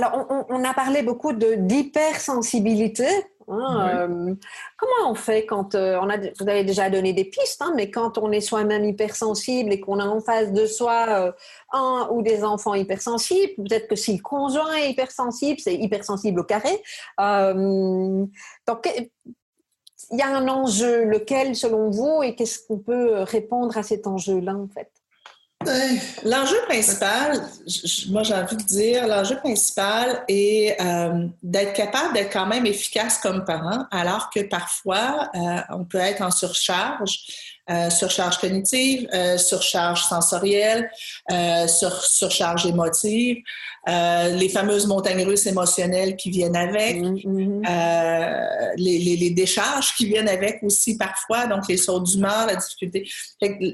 Alors, 0.02 0.47
on, 0.49 0.64
a 0.64 0.73
parlé 0.73 1.02
beaucoup 1.02 1.35
d'hypersensibilité. 1.35 3.07
Hein, 3.49 4.09
euh, 4.09 4.35
comment 4.78 5.11
on 5.11 5.14
fait 5.14 5.45
quand 5.45 5.75
euh, 5.75 5.99
on 6.00 6.09
a, 6.09 6.16
vous 6.16 6.49
avez 6.49 6.64
déjà 6.64 6.88
donné 6.88 7.12
des 7.12 7.26
pistes, 7.26 7.61
hein, 7.61 7.75
mais 7.76 7.90
quand 7.90 8.16
on 8.16 8.33
est 8.33 8.40
soi-même 8.40 8.85
hypersensible 8.85 9.73
et 9.73 9.80
qu'on 9.80 9.99
a 9.99 10.07
en 10.07 10.21
face 10.21 10.52
de 10.52 10.64
soi 10.64 11.07
euh, 11.09 11.33
un 11.73 12.09
ou 12.12 12.23
des 12.23 12.45
enfants 12.45 12.75
hypersensibles, 12.75 13.52
peut-être 13.57 13.88
que 13.88 13.97
si 13.97 14.16
le 14.16 14.23
conjoint 14.23 14.73
est 14.76 14.90
hypersensible, 14.90 15.61
c'est 15.61 15.75
hypersensible 15.75 16.40
au 16.40 16.45
carré. 16.45 16.80
donc, 17.19 18.90
il 20.12 20.19
y 20.19 20.23
a 20.23 20.35
un 20.35 20.49
enjeu, 20.49 21.04
lequel 21.04 21.54
selon 21.54 21.90
vous, 21.90 22.23
et 22.23 22.35
qu'est-ce 22.37 22.66
qu'on 22.66 22.78
peut 22.78 23.21
répondre 23.25 23.76
à 23.76 23.83
cet 23.83 24.07
enjeu-là 24.07 24.54
en 24.54 24.69
fait? 24.69 24.90
L'enjeu 26.25 26.57
principal, 26.67 27.38
moi 28.09 28.23
j'ai 28.23 28.35
envie 28.35 28.57
de 28.57 28.62
dire, 28.62 29.07
l'enjeu 29.07 29.37
principal 29.37 30.25
est 30.26 30.81
euh, 30.81 31.26
d'être 31.43 31.75
capable 31.75 32.14
d'être 32.14 32.33
quand 32.33 32.47
même 32.47 32.64
efficace 32.64 33.19
comme 33.19 33.45
parent, 33.45 33.87
alors 33.90 34.31
que 34.31 34.40
parfois 34.40 35.29
euh, 35.35 35.61
on 35.71 35.85
peut 35.85 35.99
être 35.99 36.23
en 36.23 36.31
surcharge 36.31 37.60
euh, 37.71 37.89
surcharge 37.89 38.39
cognitive, 38.39 39.09
euh, 39.15 39.39
surcharge 39.39 40.03
sensorielle, 40.03 40.91
euh, 41.31 41.69
sur, 41.69 42.03
surcharge 42.05 42.67
émotive, 42.67 43.37
les 43.87 44.49
fameuses 44.49 44.87
montagnes 44.87 45.25
russes 45.25 45.47
émotionnelles 45.47 46.17
qui 46.17 46.31
viennent 46.31 46.57
avec, 46.57 46.97
mm-hmm. 46.97 48.75
les, 48.77 48.99
les, 48.99 49.17
les, 49.17 49.31
décharges 49.31 49.95
qui 49.95 50.07
viennent 50.07 50.29
avec 50.29 50.62
aussi 50.62 50.99
parfois, 50.99 51.47
donc 51.47 51.69
les 51.69 51.77
sauts 51.77 52.00
d'humeur, 52.00 52.47
la 52.47 52.57
difficulté. 52.57 53.09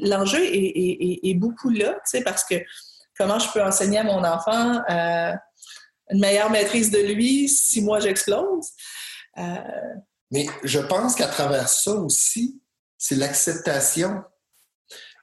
L'enjeu 0.02 0.44
est, 0.44 0.54
est, 0.54 1.20
est, 1.22 1.34
beaucoup 1.34 1.70
là, 1.70 1.94
tu 1.94 2.18
sais, 2.18 2.22
parce 2.22 2.44
que 2.44 2.54
comment 3.18 3.38
je 3.38 3.50
peux 3.50 3.62
enseigner 3.62 3.98
à 3.98 4.04
mon 4.04 4.22
enfant 4.22 4.80
une 6.10 6.20
meilleure 6.20 6.50
maîtrise 6.50 6.90
de 6.90 6.98
lui 6.98 7.48
si 7.48 7.80
moi 7.80 7.98
j'explose? 7.98 8.68
Mais 10.30 10.46
je 10.62 10.80
pense 10.80 11.14
qu'à 11.14 11.28
travers 11.28 11.68
ça 11.68 11.92
aussi, 11.92 12.60
c'est 12.98 13.16
l'acceptation. 13.16 14.22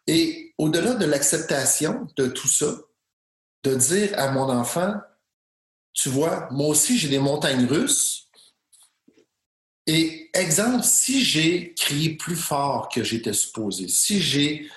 Et 0.08 0.54
au-delà 0.58 0.96
de 0.96 1.06
l'acceptation 1.06 2.08
de 2.18 2.28
tout 2.28 2.48
ça, 2.48 2.76
de 3.64 3.76
dire 3.76 4.18
à 4.18 4.32
mon 4.32 4.50
enfant, 4.50 4.96
tu 5.94 6.10
vois, 6.10 6.48
moi 6.52 6.68
aussi 6.68 6.98
j'ai 6.98 7.10
des 7.10 7.20
montagnes 7.20 7.66
russes. 7.66 8.30
Et 9.86 10.30
exemple, 10.34 10.84
si 10.84 11.24
j'ai 11.24 11.74
crié 11.74 12.16
plus 12.16 12.36
fort 12.36 12.90
que 12.90 13.04
j'étais 13.04 13.34
supposé, 13.34 13.88
si 13.88 14.22
j'ai 14.22 14.70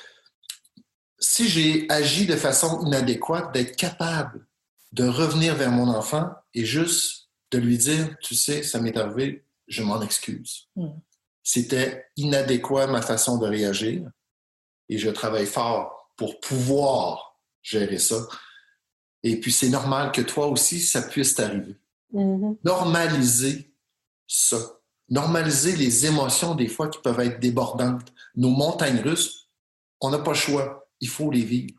agi 1.88 2.26
de 2.26 2.37
façon 2.37 2.85
inadéquate, 2.85 3.53
d'être 3.53 3.76
capable 3.76 4.47
de 4.93 5.07
revenir 5.07 5.55
vers 5.55 5.71
mon 5.71 5.88
enfant 5.88 6.31
et 6.55 6.65
juste 6.65 7.29
de 7.50 7.59
lui 7.59 7.79
dire, 7.79 8.17
tu 8.21 8.35
sais, 8.35 8.62
ça 8.62 8.81
m'est 8.81 8.97
arrivé, 8.97 9.45
je 9.69 9.83
m'en 9.83 10.00
excuse. 10.03 10.69
Hmm. 10.75 10.99
C'était 11.49 12.07
inadéquat 12.17 12.88
ma 12.88 13.00
façon 13.00 13.38
de 13.38 13.47
réagir 13.47 14.03
et 14.88 14.99
je 14.99 15.09
travaille 15.09 15.47
fort 15.47 16.11
pour 16.17 16.41
pouvoir 16.41 17.41
gérer 17.62 18.00
ça. 18.00 18.17
Et 19.23 19.38
puis 19.38 19.53
c'est 19.53 19.69
normal 19.69 20.11
que 20.11 20.23
toi 20.23 20.49
aussi, 20.49 20.81
ça 20.81 21.03
puisse 21.03 21.37
t'arriver. 21.37 21.76
Mm-hmm. 22.12 22.57
Normaliser 22.65 23.73
ça. 24.26 24.57
Normaliser 25.09 25.76
les 25.76 26.07
émotions 26.07 26.57
des 26.57 26.67
fois 26.67 26.88
qui 26.88 26.99
peuvent 26.99 27.21
être 27.21 27.38
débordantes. 27.38 28.12
Nos 28.35 28.50
montagnes 28.50 29.00
russes, 29.00 29.49
on 30.00 30.11
n'a 30.11 30.19
pas 30.19 30.33
le 30.33 30.37
choix. 30.37 30.88
Il 30.99 31.09
faut 31.09 31.31
les 31.31 31.45
vivre. 31.45 31.79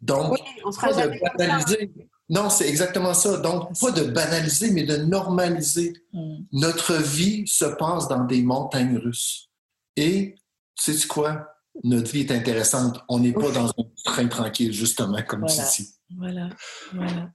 Donc, 0.00 0.36
on 0.64 0.72
sera 0.72 0.88
pas 0.88 1.06
de 1.06 1.38
banaliser. 1.38 1.92
Non, 2.28 2.48
c'est 2.50 2.68
exactement 2.68 3.14
ça. 3.14 3.38
Donc, 3.38 3.78
pas 3.78 3.90
de 3.90 4.04
banaliser, 4.04 4.70
mais 4.70 4.84
de 4.84 4.96
normaliser. 4.96 5.92
Mm. 6.12 6.44
Notre 6.52 6.94
vie 6.94 7.46
se 7.46 7.64
passe 7.64 8.08
dans 8.08 8.24
des 8.24 8.42
montagnes 8.42 8.98
russes. 8.98 9.50
Et, 9.96 10.34
tu 10.82 10.92
sais 10.94 11.06
quoi? 11.06 11.48
Notre 11.84 12.10
vie 12.10 12.20
est 12.20 12.30
intéressante. 12.30 13.00
On 13.08 13.18
n'est 13.18 13.32
pas 13.32 13.50
dans 13.50 13.68
un 13.68 13.84
train 14.04 14.28
tranquille, 14.28 14.72
justement, 14.72 15.22
comme 15.26 15.40
voilà. 15.40 15.64
tu 15.64 15.82
dis. 15.82 15.94
Voilà, 16.16 16.48
voilà. 16.92 17.30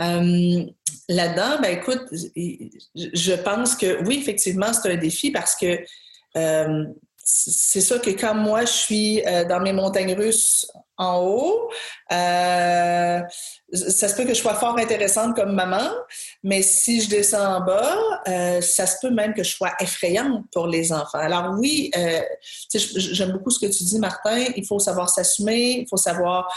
Euh, 0.00 0.64
là-dedans, 1.08 1.60
ben 1.60 1.78
écoute, 1.78 2.02
je 2.12 3.34
pense 3.42 3.76
que 3.76 4.02
oui, 4.06 4.18
effectivement, 4.18 4.72
c'est 4.72 4.90
un 4.90 4.96
défi 4.96 5.30
parce 5.30 5.54
que 5.54 5.84
euh, 6.36 6.84
c'est 7.24 7.80
ça 7.80 7.98
que 7.98 8.10
quand 8.10 8.34
moi 8.34 8.64
je 8.64 8.72
suis 8.72 9.22
euh, 9.26 9.44
dans 9.44 9.60
mes 9.60 9.72
montagnes 9.72 10.14
russes 10.14 10.66
en 10.98 11.20
haut, 11.20 11.70
euh, 12.12 13.20
ça 13.72 14.08
se 14.08 14.14
peut 14.14 14.24
que 14.24 14.34
je 14.34 14.40
sois 14.40 14.54
fort 14.54 14.76
intéressante 14.78 15.36
comme 15.36 15.52
maman, 15.52 15.88
mais 16.42 16.62
si 16.62 17.00
je 17.00 17.08
descends 17.08 17.56
en 17.56 17.60
bas, 17.60 17.96
euh, 18.28 18.60
ça 18.60 18.86
se 18.86 18.96
peut 19.00 19.10
même 19.10 19.34
que 19.34 19.42
je 19.44 19.54
sois 19.54 19.72
effrayante 19.80 20.44
pour 20.52 20.66
les 20.66 20.92
enfants. 20.92 21.18
Alors 21.18 21.54
oui, 21.58 21.90
j'aime 22.74 23.32
beaucoup 23.32 23.50
ce 23.50 23.60
que 23.60 23.72
tu 23.72 23.84
dis, 23.84 23.98
Martin. 23.98 24.44
Il 24.56 24.66
faut 24.66 24.78
savoir 24.78 25.08
s'assumer, 25.08 25.80
il 25.80 25.86
faut 25.88 25.96
savoir 25.96 26.52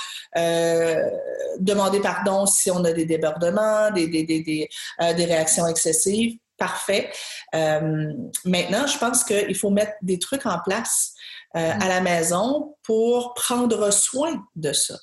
demander 1.60 2.02
pardon 2.02 2.46
si 2.46 2.72
on 2.72 2.84
a 2.84 2.92
des 2.92 3.06
débordements, 3.06 3.92
des, 3.92 4.08
des, 4.08 4.24
des, 4.24 4.42
des 4.44 5.26
réactions 5.26 5.68
excessives 5.68 6.38
parfait. 6.58 7.12
Euh, 7.54 8.14
maintenant, 8.46 8.88
je 8.88 8.98
pense 8.98 9.24
qu'il 9.24 9.56
faut 9.56 9.70
mettre 9.70 9.94
des 10.02 10.20
trucs 10.20 10.46
en 10.46 10.60
place 10.60 11.14
euh, 11.56 11.60
mm-hmm. 11.60 11.84
à 11.84 11.88
la 11.88 12.02
maison 12.02 12.76
pour 12.84 13.34
prendre 13.34 13.92
soin 13.92 14.44
de 14.56 14.74
ça. 14.74 14.96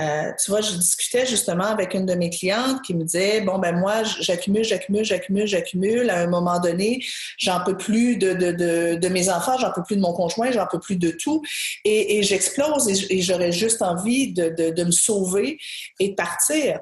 Euh, 0.00 0.30
tu 0.42 0.50
vois, 0.50 0.60
je 0.60 0.74
discutais 0.74 1.26
justement 1.26 1.64
avec 1.64 1.92
une 1.92 2.06
de 2.06 2.14
mes 2.14 2.30
clientes 2.30 2.82
qui 2.82 2.94
me 2.94 3.02
disait 3.02 3.40
bon 3.40 3.58
ben 3.58 3.76
moi 3.76 4.04
j'accumule, 4.04 4.62
j'accumule, 4.62 5.04
j'accumule, 5.04 5.46
j'accumule. 5.46 6.10
À 6.10 6.20
un 6.20 6.28
moment 6.28 6.60
donné, 6.60 7.04
j'en 7.38 7.64
peux 7.64 7.76
plus 7.76 8.16
de, 8.16 8.32
de, 8.32 8.52
de, 8.52 8.94
de 8.94 9.08
mes 9.08 9.28
enfants, 9.28 9.58
j'en 9.58 9.72
peux 9.72 9.82
plus 9.82 9.96
de 9.96 10.00
mon 10.00 10.12
conjoint, 10.12 10.52
j'en 10.52 10.66
peux 10.70 10.78
plus 10.78 10.96
de 10.96 11.10
tout, 11.10 11.42
et, 11.84 12.18
et 12.18 12.22
j'explose 12.22 12.88
et 12.88 13.22
j'aurais 13.22 13.50
juste 13.50 13.82
envie 13.82 14.32
de, 14.32 14.50
de, 14.50 14.84
me 14.84 14.92
sauver 14.92 15.58
et 15.98 16.10
de 16.10 16.14
partir. 16.14 16.78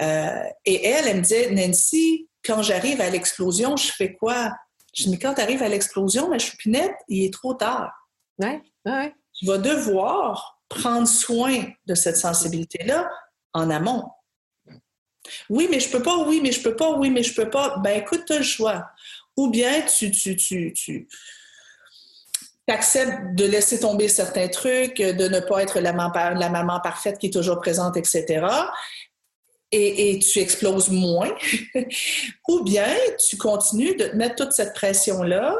Euh, 0.00 0.42
et 0.64 0.86
elle, 0.86 1.08
elle 1.08 1.16
me 1.16 1.22
disait 1.22 1.50
Nancy, 1.50 2.28
quand 2.44 2.62
j'arrive 2.62 3.00
à 3.00 3.10
l'explosion, 3.10 3.76
je 3.76 3.92
fais 3.92 4.14
quoi? 4.14 4.52
Je 4.94 5.04
dis, 5.04 5.10
mais 5.10 5.18
quand 5.18 5.34
tu 5.34 5.40
arrives 5.40 5.62
à 5.62 5.68
l'explosion, 5.68 6.28
ma 6.28 6.38
choupinette, 6.38 6.94
il 7.08 7.24
est 7.24 7.32
trop 7.32 7.54
tard. 7.54 7.92
Ouais, 8.38 8.60
ouais. 8.86 9.14
Tu 9.34 9.46
vas 9.46 9.58
devoir 9.58 10.60
prendre 10.68 11.06
soin 11.06 11.64
de 11.86 11.94
cette 11.94 12.16
sensibilité-là 12.16 13.08
en 13.52 13.70
amont. 13.70 14.08
Oui, 15.48 15.68
mais 15.70 15.80
je 15.80 15.90
peux 15.90 16.02
pas, 16.02 16.16
oui, 16.26 16.40
mais 16.42 16.52
je 16.52 16.62
peux 16.62 16.74
pas, 16.74 16.92
oui, 16.92 17.10
mais 17.10 17.22
je 17.22 17.34
peux 17.34 17.50
pas. 17.50 17.78
Ben 17.78 17.98
écoute, 17.98 18.24
tu 18.26 18.32
as 18.32 18.38
le 18.38 18.44
choix. 18.44 18.90
ou 19.36 19.48
bien 19.48 19.82
tu, 19.82 20.10
tu, 20.10 20.34
tu, 20.36 20.72
tu 20.72 21.08
acceptes 22.68 23.34
de 23.34 23.44
laisser 23.44 23.80
tomber 23.80 24.08
certains 24.08 24.48
trucs, 24.48 24.96
de 24.96 25.28
ne 25.28 25.40
pas 25.40 25.62
être 25.62 25.80
la 25.80 25.92
maman, 25.92 26.12
la 26.14 26.48
maman 26.48 26.80
parfaite 26.80 27.18
qui 27.18 27.26
est 27.26 27.32
toujours 27.32 27.58
présente, 27.58 27.96
etc 27.96 28.46
et, 29.72 30.18
tu 30.18 30.38
exploses 30.40 30.90
moins, 30.90 31.32
ou 32.48 32.62
bien 32.64 32.88
tu 33.28 33.36
continues 33.36 33.94
de 33.96 34.06
te 34.06 34.16
mettre 34.16 34.36
toute 34.36 34.52
cette 34.52 34.74
pression-là, 34.74 35.56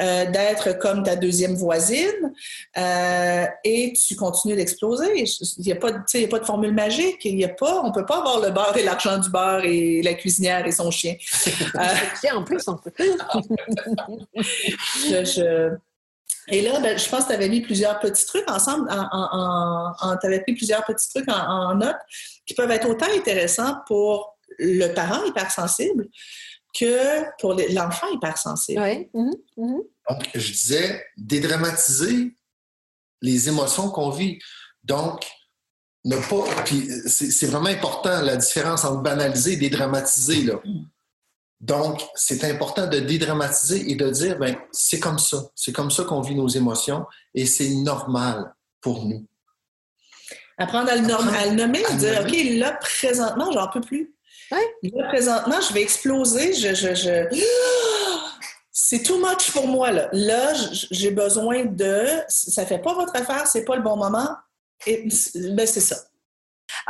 euh, 0.00 0.30
d'être 0.30 0.78
comme 0.78 1.02
ta 1.02 1.16
deuxième 1.16 1.54
voisine, 1.54 2.32
euh, 2.76 3.46
et 3.64 3.92
tu 3.92 4.16
continues 4.16 4.56
d'exploser. 4.56 5.24
Il 5.58 5.64
n'y 5.64 5.72
a, 5.72 5.76
pas, 5.76 5.88
a 5.90 6.28
pas 6.30 6.38
de 6.38 6.44
formule 6.44 6.74
magique. 6.74 7.24
Il 7.24 7.38
y 7.38 7.44
a 7.44 7.48
pas, 7.48 7.80
on 7.82 7.88
ne 7.88 7.94
peut 7.94 8.06
pas 8.06 8.18
avoir 8.18 8.40
le 8.40 8.50
beurre 8.50 8.76
et 8.76 8.82
l'argent 8.82 9.18
du 9.18 9.30
beurre 9.30 9.64
et 9.64 10.02
la 10.02 10.14
cuisinière 10.14 10.66
et 10.66 10.72
son 10.72 10.90
chien. 10.90 11.14
euh, 11.46 12.34
en 12.34 12.44
plus, 12.44 12.68
on 12.68 12.76
peut. 12.76 12.92
je, 15.04 15.76
et 16.48 16.60
là, 16.60 16.78
ben, 16.80 16.98
je 16.98 17.08
pense 17.08 17.22
que 17.22 17.28
tu 17.28 17.34
avais 17.34 17.48
mis 17.48 17.62
plusieurs 17.62 17.98
petits 18.00 18.26
trucs 18.26 18.48
ensemble, 18.50 18.88
en, 18.90 20.16
tu 20.20 20.26
avais 20.26 20.40
pris 20.40 20.54
plusieurs 20.54 20.84
petits 20.84 21.08
trucs 21.08 21.30
en, 21.30 21.74
note 21.74 21.96
qui 22.46 22.54
peuvent 22.54 22.70
être 22.70 22.88
autant 22.88 23.10
intéressants 23.14 23.76
pour 23.86 24.38
le 24.58 24.92
parent 24.94 25.24
hypersensible 25.24 26.08
que 26.78 27.22
pour 27.40 27.54
l'enfant 27.70 28.08
hypersensible. 28.12 28.82
Oui. 28.82 29.08
Mhm, 29.14 29.32
mhm. 29.56 29.82
Donc, 30.10 30.30
je 30.34 30.52
disais, 30.52 31.04
dédramatiser 31.16 32.34
les 33.22 33.48
émotions 33.48 33.90
qu'on 33.90 34.10
vit. 34.10 34.38
Donc, 34.82 35.24
ne 36.04 36.16
pas. 36.16 36.62
Puis, 36.64 36.88
c'est 37.06 37.46
vraiment 37.46 37.70
important 37.70 38.20
la 38.20 38.36
différence 38.36 38.84
entre 38.84 39.02
banaliser 39.02 39.54
et 39.54 39.56
dédramatiser. 39.56 40.42
Là. 40.42 40.60
Mm. 40.64 40.84
Donc, 41.60 42.02
c'est 42.14 42.44
important 42.44 42.86
de 42.86 42.98
dédramatiser 42.98 43.90
et 43.90 43.94
de 43.94 44.10
dire, 44.10 44.38
ben, 44.38 44.54
c'est 44.70 45.00
comme 45.00 45.18
ça. 45.18 45.50
C'est 45.54 45.72
comme 45.72 45.90
ça 45.90 46.04
qu'on 46.04 46.20
vit 46.20 46.34
nos 46.34 46.48
émotions 46.48 47.06
et 47.32 47.46
c'est 47.46 47.70
normal 47.70 48.54
pour 48.82 49.06
nous. 49.06 49.26
Apprendre 50.58 50.90
à 50.90 50.96
le, 50.96 51.54
nommer, 51.54 51.84
à 51.84 51.92
dire, 51.94 52.20
OK, 52.22 52.36
là, 52.58 52.72
présentement, 52.80 53.50
j'en 53.52 53.68
peux 53.68 53.80
plus. 53.80 54.14
Là, 54.50 55.08
présentement, 55.08 55.60
je 55.60 55.74
vais 55.74 55.82
exploser. 55.82 56.52
Je, 56.52 56.74
je, 56.74 57.24
C'est 58.76 59.02
too 59.02 59.18
much 59.18 59.52
pour 59.52 59.66
moi, 59.66 59.90
là. 59.92 60.08
Là, 60.12 60.52
j'ai 60.90 61.10
besoin 61.10 61.64
de... 61.64 62.06
Ça 62.28 62.66
fait 62.66 62.80
pas 62.80 62.94
votre 62.94 63.16
affaire, 63.16 63.46
c'est 63.46 63.64
pas 63.64 63.76
le 63.76 63.82
bon 63.82 63.96
moment. 63.96 64.28
Et 64.86 65.08
ben, 65.34 65.66
c'est 65.66 65.80
ça. 65.80 65.96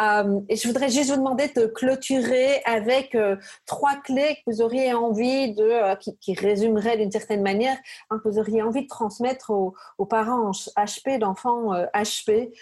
Euh, 0.00 0.40
et 0.48 0.56
je 0.56 0.66
voudrais 0.66 0.90
juste 0.90 1.10
vous 1.10 1.16
demander 1.16 1.48
de 1.48 1.66
clôturer 1.66 2.62
avec 2.64 3.14
euh, 3.14 3.36
trois 3.66 3.96
clés 3.96 4.36
que 4.36 4.50
vous 4.50 4.62
auriez 4.62 4.92
envie 4.92 5.54
de, 5.54 5.62
euh, 5.62 5.94
qui, 5.96 6.16
qui, 6.18 6.34
résumeraient 6.34 6.96
d'une 6.96 7.12
certaine 7.12 7.42
manière, 7.42 7.76
hein, 8.10 8.20
que 8.22 8.28
vous 8.28 8.38
auriez 8.38 8.62
envie 8.62 8.82
de 8.82 8.88
transmettre 8.88 9.50
aux, 9.50 9.74
parents 10.06 10.50
HP, 10.76 11.18
d'enfants 11.18 11.72
HP. 11.94 12.52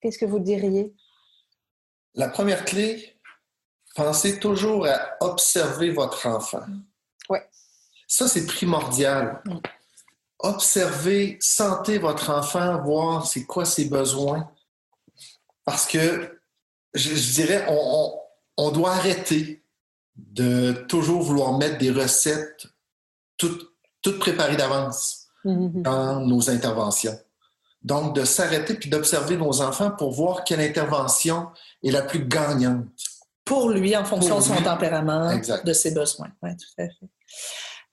Qu'est-ce 0.00 0.18
que 0.18 0.24
vous 0.24 0.38
diriez? 0.38 0.94
La 2.14 2.28
première 2.28 2.64
clé, 2.64 3.16
pensez 3.94 4.38
toujours 4.38 4.86
à 4.86 5.16
observer 5.20 5.90
votre 5.90 6.26
enfant. 6.26 6.64
Oui. 7.28 7.38
Ça, 8.08 8.28
c'est 8.28 8.46
primordial. 8.46 9.42
Mm. 9.44 9.58
Observez, 10.40 11.36
sentez 11.40 11.98
votre 11.98 12.30
enfant, 12.30 12.82
voir 12.82 13.26
c'est 13.26 13.44
quoi 13.44 13.64
ses 13.64 13.84
besoins. 13.84 14.50
Parce 15.64 15.86
que 15.86 16.40
je, 16.94 17.32
dirais, 17.34 17.66
on, 17.68 18.70
doit 18.72 18.92
arrêter 18.92 19.62
de 20.16 20.72
toujours 20.88 21.22
vouloir 21.22 21.56
mettre 21.58 21.78
des 21.78 21.90
recettes 21.90 22.66
toutes, 23.36 23.70
préparées 24.18 24.56
d'avance 24.56 25.28
mm-hmm. 25.44 25.82
dans 25.82 26.20
nos 26.20 26.50
interventions. 26.50 27.18
Donc, 27.82 28.14
de 28.14 28.24
s'arrêter 28.24 28.74
puis 28.74 28.90
d'observer 28.90 29.36
nos 29.36 29.62
enfants 29.62 29.90
pour 29.90 30.12
voir 30.12 30.44
quelle 30.44 30.60
intervention 30.60 31.48
est 31.82 31.90
la 31.90 32.02
plus 32.02 32.26
gagnante. 32.26 32.84
Pour 33.44 33.70
lui, 33.70 33.96
en 33.96 34.04
fonction 34.04 34.38
de 34.38 34.44
son 34.44 34.62
tempérament, 34.62 35.34
de 35.64 35.72
ses 35.72 35.92
besoins. 35.92 36.28
Oui, 36.42 36.50
tout 36.56 36.82
à 36.82 36.84
fait. 36.84 37.08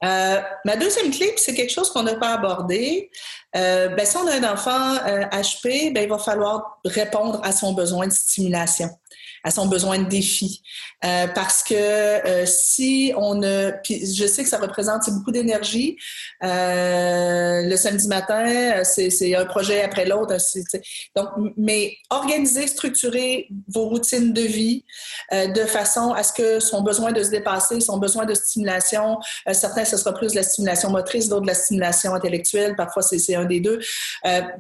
Euh, 0.04 0.41
ma 0.65 0.76
deuxième 0.76 1.10
clé, 1.12 1.34
c'est 1.38 1.56
quelque 1.56 1.71
chose 1.71 1.91
qu'on 1.91 2.04
n'a 2.04 2.15
pas 2.15 2.34
abordé. 2.34 3.10
Euh, 3.56 3.89
ben, 3.89 4.06
si 4.06 4.17
on 4.17 4.28
a 4.28 4.36
un 4.36 4.54
enfant 4.54 4.95
HP, 5.32 5.88
euh, 5.89 5.91
ben, 5.93 6.04
il 6.04 6.10
va 6.10 6.19
falloir 6.19 6.80
répondre 6.86 7.41
à 7.43 7.52
son 7.52 7.73
besoin 7.73 8.08
de 8.08 8.13
stimulation 8.13 8.89
à 9.43 9.52
son 9.52 9.67
besoin 9.67 10.00
de 10.00 10.06
défi. 10.06 10.62
Euh, 11.06 11.28
parce 11.28 11.63
que 11.63 11.76
euh, 11.76 12.45
si 12.45 13.13
on. 13.15 13.41
Puis 13.84 14.13
je 14.13 14.26
sais 14.26 14.43
que 14.43 14.50
ça 14.50 14.58
représente 14.58 15.10
beaucoup 15.12 15.32
d'énergie. 15.32 15.95
Euh, 16.43 17.62
le 17.63 17.76
samedi 17.76 18.08
matin, 18.08 18.84
c'est 18.84 19.36
un 19.36 19.45
projet 19.45 19.84
après 19.84 20.06
l'autre. 20.06 20.36
Donc, 21.15 21.28
mais 21.56 21.95
organiser, 22.10 22.67
structurer 22.67 23.47
vos 23.67 23.89
routines 23.89 24.34
de 24.34 24.41
vie 24.41 24.84
de 25.32 25.65
façon 25.65 26.13
à 26.13 26.23
ce 26.23 26.34
que 26.34 26.60
son 26.60 26.82
besoin 26.82 27.12
de 27.12 27.21
se 27.21 27.30
dépasser, 27.30 27.80
son 27.80 27.97
besoin 27.97 28.26
de 28.26 28.34
stimulation, 28.34 29.17
certains, 29.52 29.86
ce 29.86 29.97
sera 29.97 30.13
plus 30.13 30.32
de 30.32 30.38
la 30.38 30.43
stimulation 30.43 30.89
motrice, 30.89 31.30
d'autres 31.30 31.43
de 31.43 31.47
la 31.47 31.54
stimulation 31.54 32.13
intellectuelle, 32.13 32.76
parfois 32.76 33.04
c'est 33.04 33.36
un 33.36 33.45
des 33.45 33.60
deux, 33.60 33.80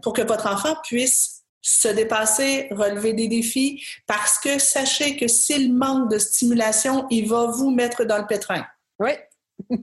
pour 0.01 0.13
que 0.13 0.21
votre 0.21 0.47
enfant 0.47 0.75
puisse 0.83 1.36
se 1.67 1.89
dépasser, 1.89 2.69
relever 2.71 3.11
des 3.11 3.27
défis, 3.27 3.83
parce 4.05 4.39
que 4.39 4.57
sachez 4.57 5.17
que 5.17 5.27
s'il 5.27 5.73
manque 5.73 6.09
de 6.09 6.17
stimulation, 6.17 7.05
il 7.09 7.27
va 7.27 7.47
vous 7.47 7.71
mettre 7.71 8.05
dans 8.05 8.17
le 8.17 8.25
pétrin. 8.25 8.65
Oui. 8.99 9.11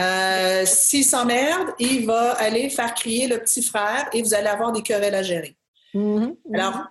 euh, 0.00 0.62
s'il 0.64 1.04
s'emmerde, 1.04 1.70
il 1.80 2.06
va 2.06 2.34
aller 2.34 2.70
faire 2.70 2.94
crier 2.94 3.26
le 3.26 3.38
petit 3.38 3.64
frère 3.64 4.08
et 4.12 4.22
vous 4.22 4.32
allez 4.32 4.46
avoir 4.46 4.70
des 4.70 4.82
querelles 4.82 5.16
à 5.16 5.24
gérer. 5.24 5.56
Mm-hmm. 5.92 6.36
Alors, 6.54 6.84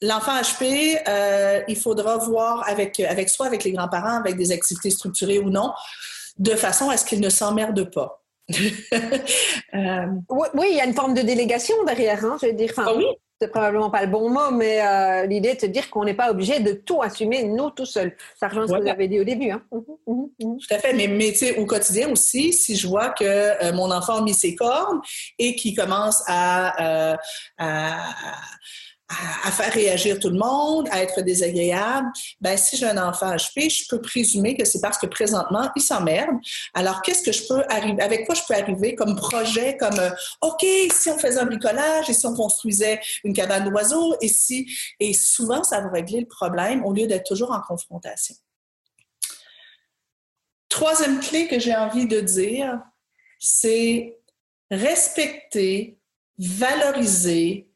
l'enfant 0.00 0.40
HP, 0.40 1.00
euh, 1.08 1.62
il 1.66 1.76
faudra 1.76 2.18
voir 2.18 2.68
avec, 2.68 3.00
avec 3.00 3.30
soi, 3.30 3.46
avec 3.46 3.64
les 3.64 3.72
grands-parents, 3.72 4.18
avec 4.18 4.36
des 4.36 4.52
activités 4.52 4.90
structurées 4.90 5.40
ou 5.40 5.50
non, 5.50 5.72
de 6.38 6.54
façon 6.54 6.88
à 6.88 6.96
ce 6.96 7.04
qu'il 7.04 7.20
ne 7.20 7.30
s'emmerde 7.30 7.90
pas. 7.90 8.22
Euh, 9.74 10.06
oui, 10.28 10.66
il 10.70 10.76
y 10.76 10.80
a 10.82 10.84
une 10.84 10.92
forme 10.92 11.14
de 11.14 11.22
délégation 11.22 11.74
derrière, 11.86 12.22
hein, 12.26 12.36
je 12.42 12.48
veux 12.48 12.52
dire. 12.52 12.74
Ah 12.76 12.92
oui, 12.94 13.06
c'est 13.42 13.48
probablement 13.48 13.90
pas 13.90 14.02
le 14.02 14.06
bon 14.06 14.30
mot, 14.30 14.52
mais 14.52 14.80
euh, 14.80 15.26
l'idée 15.26 15.54
de 15.54 15.60
se 15.60 15.66
dire 15.66 15.90
qu'on 15.90 16.04
n'est 16.04 16.14
pas 16.14 16.30
obligé 16.30 16.60
de 16.60 16.74
tout 16.74 17.02
assumer 17.02 17.42
nous 17.42 17.70
tout 17.70 17.84
seuls. 17.84 18.16
Ça 18.38 18.46
rejoint 18.46 18.68
ce 18.68 18.72
que 18.74 18.82
vous 18.82 18.88
avez 18.88 19.08
dit 19.08 19.18
au 19.18 19.24
début. 19.24 19.50
Hein. 19.50 19.62
Mmh, 19.72 19.78
mmh, 20.06 20.12
mmh, 20.12 20.56
tout 20.58 20.74
à 20.74 20.78
fait. 20.78 20.92
Mais, 20.92 21.08
mais 21.08 21.58
au 21.58 21.66
quotidien 21.66 22.08
aussi, 22.10 22.52
si 22.52 22.76
je 22.76 22.86
vois 22.86 23.10
que 23.10 23.24
euh, 23.24 23.72
mon 23.72 23.90
enfant 23.90 24.18
a 24.18 24.22
mis 24.22 24.32
ses 24.32 24.54
cornes 24.54 25.00
et 25.40 25.56
qu'il 25.56 25.74
commence 25.74 26.22
à, 26.28 27.16
à 27.58 27.98
à, 29.44 29.50
faire 29.50 29.72
réagir 29.72 30.18
tout 30.18 30.30
le 30.30 30.38
monde, 30.38 30.88
à 30.90 31.02
être 31.02 31.20
désagréable, 31.22 32.08
ben 32.40 32.56
si 32.56 32.76
j'ai 32.76 32.86
un 32.86 32.98
enfant 32.98 33.34
HP, 33.34 33.70
je 33.70 33.88
peux 33.88 34.00
présumer 34.00 34.56
que 34.56 34.64
c'est 34.64 34.80
parce 34.80 34.98
que 34.98 35.06
présentement, 35.06 35.70
il 35.76 35.82
s'emmerde. 35.82 36.36
Alors, 36.74 37.02
qu'est-ce 37.02 37.22
que 37.22 37.32
je 37.32 37.46
peux 37.46 37.62
arriver, 37.68 38.02
avec 38.02 38.26
quoi 38.26 38.34
je 38.34 38.42
peux 38.46 38.54
arriver 38.54 38.94
comme 38.94 39.16
projet, 39.16 39.76
comme, 39.76 39.98
euh, 39.98 40.10
OK, 40.40 40.64
si 40.92 41.10
on 41.10 41.18
faisait 41.18 41.40
un 41.40 41.46
bricolage 41.46 42.08
et 42.08 42.14
si 42.14 42.26
on 42.26 42.34
construisait 42.34 43.00
une 43.24 43.32
cabane 43.32 43.68
d'oiseaux 43.68 44.14
et 44.20 44.28
si, 44.28 44.72
et 45.00 45.12
souvent, 45.12 45.62
ça 45.62 45.80
va 45.80 45.88
régler 45.90 46.20
le 46.20 46.28
problème 46.28 46.84
au 46.84 46.92
lieu 46.92 47.06
d'être 47.06 47.26
toujours 47.26 47.52
en 47.52 47.60
confrontation. 47.60 48.34
Troisième 50.68 51.20
clé 51.20 51.48
que 51.48 51.58
j'ai 51.58 51.76
envie 51.76 52.06
de 52.06 52.20
dire, 52.20 52.80
c'est 53.38 54.18
respecter, 54.70 55.98
valoriser, 56.38 57.68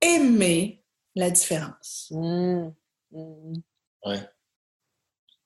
aimer 0.00 0.83
la 1.14 1.30
différence. 1.30 2.08
Mmh. 2.10 2.70
Mmh. 3.12 3.54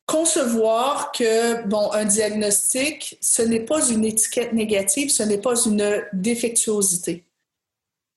Concevoir 0.07 1.12
que, 1.12 1.66
bon, 1.66 1.92
un 1.92 2.07
diagnostic, 2.07 3.18
ce 3.20 3.42
n'est 3.42 3.64
pas 3.64 3.87
une 3.90 4.04
étiquette 4.04 4.54
négative, 4.54 5.11
ce 5.11 5.22
n'est 5.22 5.38
pas 5.38 5.54
une 5.66 6.02
défectuosité. 6.14 7.26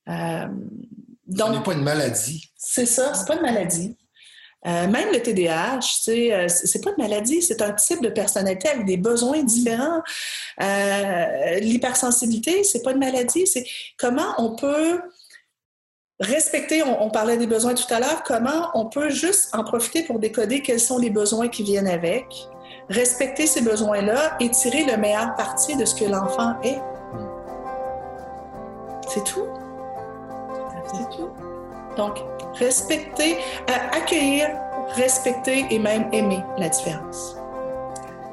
Euh, 0.08 0.48
donc, 1.28 1.48
ce 1.48 1.58
n'est 1.58 1.64
pas 1.64 1.74
une 1.74 1.84
maladie. 1.84 2.50
C'est 2.56 2.86
ça, 2.86 3.14
c'est 3.14 3.28
pas 3.28 3.36
une 3.36 3.42
maladie. 3.42 3.98
Euh, 4.68 4.88
même 4.88 5.12
le 5.12 5.22
TDAH, 5.22 5.80
euh, 6.10 6.48
c'est 6.48 6.84
pas 6.84 6.92
une 6.92 7.04
maladie, 7.04 7.42
c'est 7.42 7.62
un 7.64 7.72
type 7.72 8.02
de 8.02 8.10
personnalité 8.10 8.70
avec 8.70 8.86
des 8.86 8.98
besoins 8.98 9.42
différents. 9.44 10.02
Euh, 10.62 11.60
L'hypersensibilité, 11.60 12.64
c'est 12.64 12.84
pas 12.84 12.92
une 12.92 13.00
maladie, 13.00 13.48
c'est 13.48 13.66
comment 13.98 14.36
on 14.38 14.56
peut 14.56 15.02
respecter, 16.22 16.84
on, 16.84 17.10
parlait 17.10 17.38
des 17.38 17.48
besoins 17.48 17.74
tout 17.74 17.92
à 17.92 18.00
l'heure, 18.00 18.24
comment 18.24 18.70
on 18.76 18.86
peut 18.86 19.10
juste 19.10 19.54
en 19.56 19.64
profiter 19.64 20.04
pour 20.04 20.20
décoder 20.20 20.62
quels 20.62 20.80
sont 20.80 20.98
les 20.98 21.10
besoins 21.10 21.48
qui 21.48 21.64
viennent 21.64 21.88
avec, 21.88 22.48
respecter 22.90 23.48
ces 23.48 23.62
besoins-là 23.62 24.38
et 24.40 24.50
tirer 24.50 24.86
le 24.86 24.98
meilleur 24.98 25.36
parti 25.36 25.76
de 25.76 25.84
ce 25.84 25.96
que 25.96 26.06
l'enfant 26.06 26.56
est. 26.64 26.80
C'est 29.08 29.24
tout. 29.24 29.48
C'est 30.94 31.18
tout. 31.18 31.30
Donc, 31.98 32.20
respecter, 32.60 33.38
euh, 33.70 33.98
accueillir, 33.98 34.50
respecter 34.96 35.66
et 35.70 35.80
même 35.80 36.08
aimer 36.14 36.44
la 36.58 36.70
différence. 36.70 37.41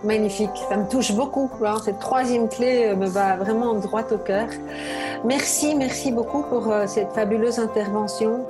Magnifique. 0.04 0.50
Ça 0.68 0.76
me 0.76 0.88
touche 0.88 1.12
beaucoup. 1.12 1.50
Cette 1.84 1.98
troisième 1.98 2.48
clé 2.48 2.94
me 2.94 3.06
va 3.06 3.36
vraiment 3.36 3.74
droit 3.74 4.04
au 4.10 4.18
cœur. 4.18 4.48
Merci, 5.24 5.74
merci 5.74 6.12
beaucoup 6.12 6.42
pour 6.42 6.72
cette 6.86 7.12
fabuleuse 7.12 7.58
intervention. 7.58 8.46